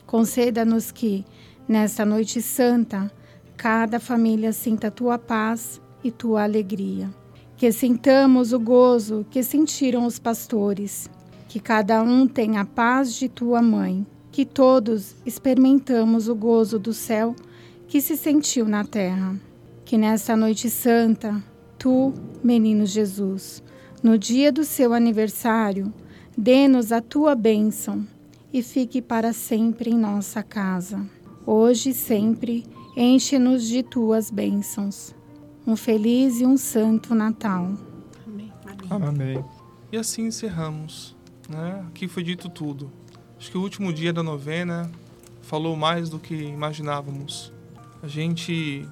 Conceda-nos 0.06 0.90
que, 0.90 1.24
nesta 1.68 2.04
noite 2.04 2.42
santa, 2.42 3.10
cada 3.56 4.00
família 4.00 4.52
sinta 4.52 4.90
tua 4.90 5.18
paz 5.18 5.80
e 6.02 6.10
tua 6.10 6.42
alegria. 6.42 7.10
Que 7.56 7.70
sintamos 7.70 8.52
o 8.52 8.58
gozo 8.58 9.26
que 9.30 9.42
sentiram 9.42 10.06
os 10.06 10.18
pastores. 10.18 11.10
Que 11.48 11.60
cada 11.60 12.02
um 12.02 12.26
tenha 12.26 12.62
a 12.62 12.64
paz 12.64 13.14
de 13.14 13.28
tua 13.28 13.60
mãe. 13.60 14.06
Que 14.32 14.44
todos 14.44 15.14
experimentamos 15.26 16.26
o 16.26 16.34
gozo 16.34 16.78
do 16.78 16.92
céu 16.92 17.36
que 17.86 18.00
se 18.00 18.16
sentiu 18.16 18.66
na 18.66 18.84
terra. 18.84 19.36
Que 19.84 19.98
nesta 19.98 20.36
noite 20.36 20.70
santa, 20.70 21.42
tu, 21.78 22.14
menino 22.42 22.86
Jesus, 22.86 23.62
no 24.02 24.18
dia 24.18 24.50
do 24.50 24.64
seu 24.64 24.94
aniversário, 24.94 25.92
dê-nos 26.36 26.90
a 26.90 27.00
tua 27.00 27.34
bênção 27.34 28.06
e 28.52 28.62
fique 28.62 29.02
para 29.02 29.32
sempre 29.32 29.90
em 29.90 29.98
nossa 29.98 30.42
casa. 30.42 31.06
Hoje 31.46 31.90
e 31.90 31.94
sempre, 31.94 32.64
enche-nos 32.96 33.66
de 33.66 33.82
tuas 33.82 34.30
bênçãos. 34.30 35.14
Um 35.66 35.76
feliz 35.76 36.40
e 36.40 36.46
um 36.46 36.56
santo 36.56 37.14
Natal. 37.14 37.72
Amém. 38.88 39.44
E 39.92 39.96
assim 39.96 40.26
encerramos. 40.26 41.14
Né? 41.48 41.84
Aqui 41.88 42.08
foi 42.08 42.22
dito 42.22 42.48
tudo. 42.48 42.90
Acho 43.38 43.50
que 43.50 43.58
o 43.58 43.62
último 43.62 43.92
dia 43.92 44.12
da 44.12 44.22
novena 44.22 44.90
falou 45.42 45.76
mais 45.76 46.08
do 46.08 46.18
que 46.18 46.34
imaginávamos. 46.34 47.52
A 48.02 48.08
gente, 48.08 48.86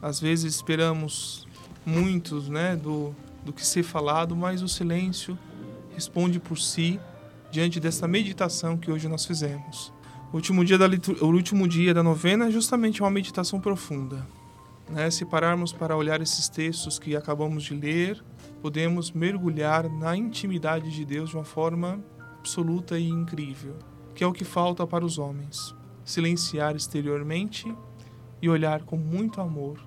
às 0.00 0.18
vezes, 0.18 0.54
esperamos 0.54 1.46
muitos 1.84 2.48
né, 2.48 2.74
do, 2.74 3.14
do 3.46 3.52
que 3.52 3.64
ser 3.64 3.82
falado, 3.82 4.36
mas 4.36 4.60
o 4.60 4.68
silêncio 4.68 5.38
responde 5.94 6.38
por 6.38 6.58
si 6.58 7.00
diante 7.50 7.80
dessa 7.80 8.06
meditação 8.06 8.76
que 8.76 8.90
hoje 8.90 9.08
nós 9.08 9.24
fizemos. 9.24 9.92
O 10.32 10.36
último 10.36 10.64
dia 10.64 10.76
da, 10.76 10.86
litur- 10.86 11.16
o 11.22 11.26
último 11.26 11.66
dia 11.66 11.94
da 11.94 12.02
novena 12.02 12.48
é 12.48 12.50
justamente 12.50 13.00
uma 13.00 13.10
meditação 13.10 13.60
profunda. 13.60 14.26
Né? 14.90 15.10
Se 15.10 15.24
pararmos 15.24 15.72
para 15.72 15.96
olhar 15.96 16.20
esses 16.20 16.48
textos 16.48 16.98
que 16.98 17.16
acabamos 17.16 17.62
de 17.62 17.74
ler, 17.74 18.22
podemos 18.60 19.12
mergulhar 19.12 19.88
na 19.88 20.16
intimidade 20.16 20.90
de 20.90 21.04
Deus 21.04 21.30
de 21.30 21.36
uma 21.36 21.44
forma 21.44 22.04
absoluta 22.38 22.98
e 22.98 23.08
incrível, 23.08 23.76
que 24.14 24.24
é 24.24 24.26
o 24.26 24.32
que 24.32 24.44
falta 24.44 24.86
para 24.86 25.04
os 25.04 25.18
homens. 25.18 25.74
Silenciar 26.04 26.74
exteriormente 26.76 27.72
e 28.42 28.48
olhar 28.48 28.82
com 28.82 28.96
muito 28.96 29.40
amor 29.40 29.78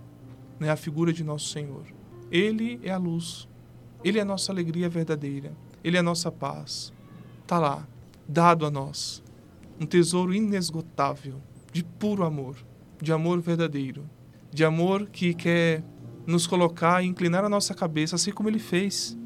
né, 0.59 0.69
a 0.69 0.75
figura 0.75 1.11
de 1.13 1.23
nosso 1.23 1.49
Senhor. 1.49 1.83
Ele 2.31 2.79
é 2.83 2.91
a 2.91 2.97
luz, 2.97 3.47
Ele 4.03 4.19
é 4.19 4.21
a 4.21 4.25
nossa 4.25 4.51
alegria 4.51 4.89
verdadeira, 4.89 5.51
Ele 5.83 5.97
é 5.97 5.99
a 5.99 6.03
nossa 6.03 6.31
paz. 6.31 6.93
Está 7.41 7.59
lá, 7.59 7.87
dado 8.27 8.65
a 8.65 8.71
nós, 8.71 9.23
um 9.79 9.85
tesouro 9.85 10.33
inesgotável 10.33 11.41
de 11.71 11.83
puro 11.83 12.23
amor, 12.23 12.55
de 13.01 13.11
amor 13.11 13.39
verdadeiro, 13.41 14.03
de 14.51 14.63
amor 14.63 15.07
que 15.07 15.33
quer 15.33 15.83
nos 16.25 16.45
colocar 16.45 17.03
e 17.03 17.07
inclinar 17.07 17.43
a 17.43 17.49
nossa 17.49 17.73
cabeça, 17.73 18.15
assim 18.15 18.31
como 18.31 18.49
ele 18.49 18.59
fez 18.59 19.17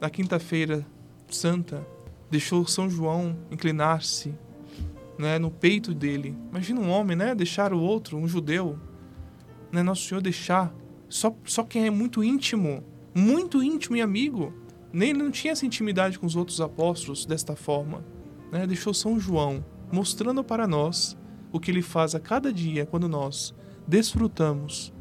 na 0.00 0.10
quinta-feira 0.10 0.86
santa, 1.30 1.86
deixou 2.30 2.66
São 2.66 2.90
João 2.90 3.36
inclinar-se 3.50 4.34
né, 5.18 5.38
no 5.38 5.50
peito 5.50 5.94
dele. 5.94 6.36
Imagina 6.50 6.80
um 6.80 6.90
homem, 6.90 7.16
né, 7.16 7.34
deixar 7.34 7.72
o 7.72 7.80
outro, 7.80 8.18
um 8.18 8.26
judeu, 8.26 8.78
né, 9.70 9.82
Nosso 9.82 10.06
Senhor 10.06 10.20
deixar 10.20 10.74
só 11.08 11.34
só 11.44 11.62
quem 11.62 11.86
é 11.86 11.90
muito 11.90 12.24
íntimo, 12.24 12.82
muito 13.14 13.62
íntimo 13.62 13.96
e 13.96 14.00
amigo, 14.00 14.52
nem 14.92 15.10
ele 15.10 15.22
não 15.22 15.30
tinha 15.30 15.52
essa 15.52 15.66
intimidade 15.66 16.18
com 16.18 16.26
os 16.26 16.36
outros 16.36 16.60
apóstolos 16.60 17.24
desta 17.24 17.56
forma, 17.56 18.04
né, 18.50 18.66
deixou 18.66 18.92
São 18.92 19.18
João 19.18 19.64
mostrando 19.90 20.42
para 20.42 20.66
nós 20.66 21.16
o 21.52 21.60
que 21.60 21.70
ele 21.70 21.82
faz 21.82 22.14
a 22.14 22.20
cada 22.20 22.52
dia 22.52 22.86
quando 22.86 23.08
nós 23.08 23.54
desfrutamos 23.86 24.92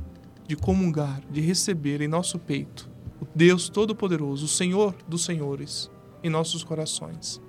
de 0.48 0.56
comungar, 0.56 1.22
de 1.32 1.40
receber 1.40 2.02
em 2.02 2.08
nosso 2.08 2.38
peito 2.38 2.92
o 3.22 3.28
Deus 3.36 3.70
Todo-Poderoso, 3.70 4.46
o 4.46 4.50
Senhor 4.50 4.96
dos 5.08 5.24
Senhores, 5.24 5.90
em 6.24 6.30
nossos 6.30 6.64
corações. 6.64 7.40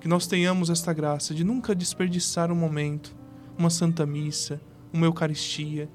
Que 0.00 0.08
nós 0.08 0.26
tenhamos 0.26 0.70
esta 0.70 0.92
graça 0.92 1.34
de 1.34 1.44
nunca 1.44 1.74
desperdiçar 1.74 2.50
um 2.50 2.54
momento, 2.54 3.14
uma 3.58 3.68
Santa 3.68 4.06
Missa, 4.06 4.60
uma 4.92 5.06
Eucaristia. 5.06 5.90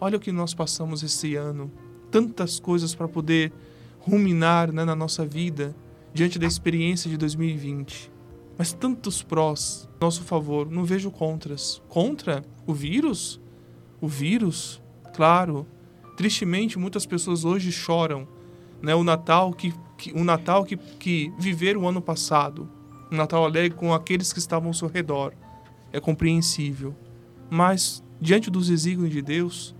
Olha 0.00 0.18
o 0.18 0.20
que 0.20 0.30
nós 0.30 0.54
passamos 0.54 1.02
esse 1.02 1.34
ano, 1.34 1.72
tantas 2.10 2.58
coisas 2.58 2.94
para 2.94 3.08
poder 3.08 3.52
ruminar 4.00 4.72
né, 4.72 4.84
na 4.84 4.94
nossa 4.94 5.24
vida 5.24 5.74
diante 6.12 6.38
da 6.38 6.46
experiência 6.46 7.10
de 7.10 7.16
2020. 7.16 8.10
Mas 8.56 8.72
tantos 8.72 9.22
prós, 9.22 9.88
nosso 10.00 10.22
favor, 10.22 10.68
não 10.68 10.84
vejo 10.84 11.10
contras. 11.10 11.80
Contra 11.88 12.44
o 12.66 12.74
vírus? 12.74 13.40
O 14.00 14.08
vírus, 14.08 14.82
claro. 15.14 15.66
Tristemente, 16.16 16.78
muitas 16.78 17.06
pessoas 17.06 17.44
hoje 17.44 17.70
choram, 17.70 18.26
né? 18.82 18.94
O 18.96 19.04
Natal 19.04 19.52
que, 19.52 19.72
que 19.96 20.12
o 20.12 20.24
Natal 20.24 20.64
que, 20.64 20.76
que 20.76 21.32
viveram 21.38 21.82
o 21.82 21.88
ano 21.88 22.02
passado, 22.02 22.68
um 23.12 23.16
Natal 23.16 23.44
alegre 23.44 23.78
com 23.78 23.94
aqueles 23.94 24.32
que 24.32 24.40
estavam 24.40 24.68
ao 24.68 24.74
seu 24.74 24.88
redor, 24.88 25.32
é 25.92 26.00
compreensível. 26.00 26.96
Mas 27.48 28.02
diante 28.20 28.50
dos 28.50 28.66
desígnios 28.66 29.12
de 29.12 29.22
Deus 29.22 29.74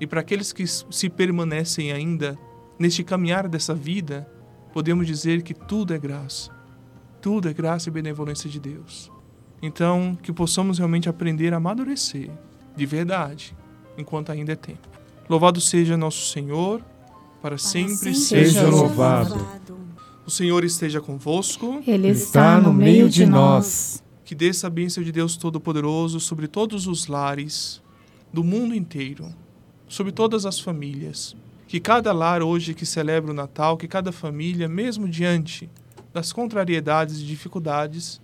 e 0.00 0.06
para 0.06 0.20
aqueles 0.20 0.52
que 0.52 0.66
se 0.66 1.10
permanecem 1.10 1.92
ainda 1.92 2.38
neste 2.78 3.04
caminhar 3.04 3.46
dessa 3.46 3.74
vida, 3.74 4.26
podemos 4.72 5.06
dizer 5.06 5.42
que 5.42 5.52
tudo 5.52 5.92
é 5.92 5.98
graça. 5.98 6.50
Tudo 7.20 7.48
é 7.48 7.52
graça 7.52 7.90
e 7.90 7.92
benevolência 7.92 8.48
de 8.48 8.58
Deus. 8.58 9.12
Então, 9.60 10.16
que 10.22 10.32
possamos 10.32 10.78
realmente 10.78 11.08
aprender 11.08 11.52
a 11.52 11.58
amadurecer 11.58 12.30
de 12.74 12.86
verdade, 12.86 13.54
enquanto 13.98 14.32
ainda 14.32 14.52
é 14.52 14.56
tempo. 14.56 14.88
Louvado 15.28 15.60
seja 15.60 15.96
nosso 15.98 16.28
Senhor, 16.28 16.82
para, 17.42 17.58
sempre, 17.58 18.14
seja 18.14 18.66
louvado. 18.68 19.46
O 20.26 20.30
Senhor 20.30 20.64
esteja 20.64 21.00
convosco, 21.00 21.82
Ele 21.86 22.08
está 22.08 22.58
no 22.60 22.72
meio 22.72 23.08
de 23.08 23.26
nós. 23.26 24.02
que 24.24 24.34
desça 24.34 24.68
a 24.68 24.70
bênção 24.70 25.02
de 25.02 25.10
Deus 25.12 25.36
Todo-Poderoso 25.36 26.20
sobre 26.20 26.46
todos 26.46 26.86
os 26.86 27.06
lares 27.06 27.82
do 28.32 28.44
mundo 28.44 28.74
inteiro, 28.74 29.28
sobre 29.90 30.12
todas 30.12 30.46
as 30.46 30.60
famílias. 30.60 31.36
Que 31.66 31.80
cada 31.80 32.12
lar 32.12 32.42
hoje 32.42 32.74
que 32.74 32.86
celebra 32.86 33.32
o 33.32 33.34
Natal, 33.34 33.76
que 33.76 33.88
cada 33.88 34.12
família, 34.12 34.68
mesmo 34.68 35.08
diante 35.08 35.68
das 36.14 36.32
contrariedades 36.32 37.20
e 37.20 37.26
dificuldades, 37.26 38.20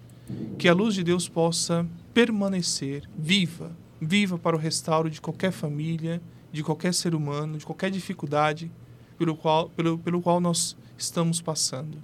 que 0.59 0.69
a 0.69 0.73
luz 0.73 0.95
de 0.95 1.05
Deus 1.05 1.29
possa 1.29 1.87
permanecer 2.15 3.03
viva, 3.19 3.73
viva 4.01 4.39
para 4.39 4.57
o 4.57 4.59
restauro 4.59 5.11
de 5.11 5.21
qualquer 5.21 5.53
família, 5.53 6.23
de 6.53 6.63
qualquer 6.63 6.95
ser 6.95 7.15
humano, 7.15 7.59
de 7.59 7.67
qualquer 7.67 7.91
dificuldade 7.91 8.71
pelo 9.19 9.37
qual, 9.37 9.69
pelo, 9.71 9.99
pelo 9.99 10.23
qual 10.23 10.41
nós 10.41 10.77
estamos 10.97 11.41
passando. 11.41 11.99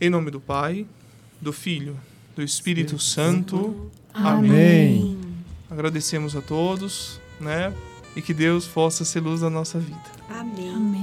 Em 0.00 0.08
nome 0.08 0.30
do 0.30 0.40
Pai, 0.40 0.86
do 1.40 1.52
Filho, 1.52 1.96
do 2.36 2.42
Espírito 2.42 2.98
Santo. 2.98 3.90
Amém. 4.14 5.18
Agradecemos 5.68 6.36
a 6.36 6.40
todos, 6.40 7.20
né? 7.40 7.72
E 8.14 8.20
que 8.22 8.34
Deus 8.34 8.66
possa 8.66 9.04
ser 9.04 9.20
luz 9.20 9.40
da 9.40 9.50
nossa 9.50 9.78
vida. 9.78 10.00
Amém. 10.28 10.74
Amém. 10.74 11.01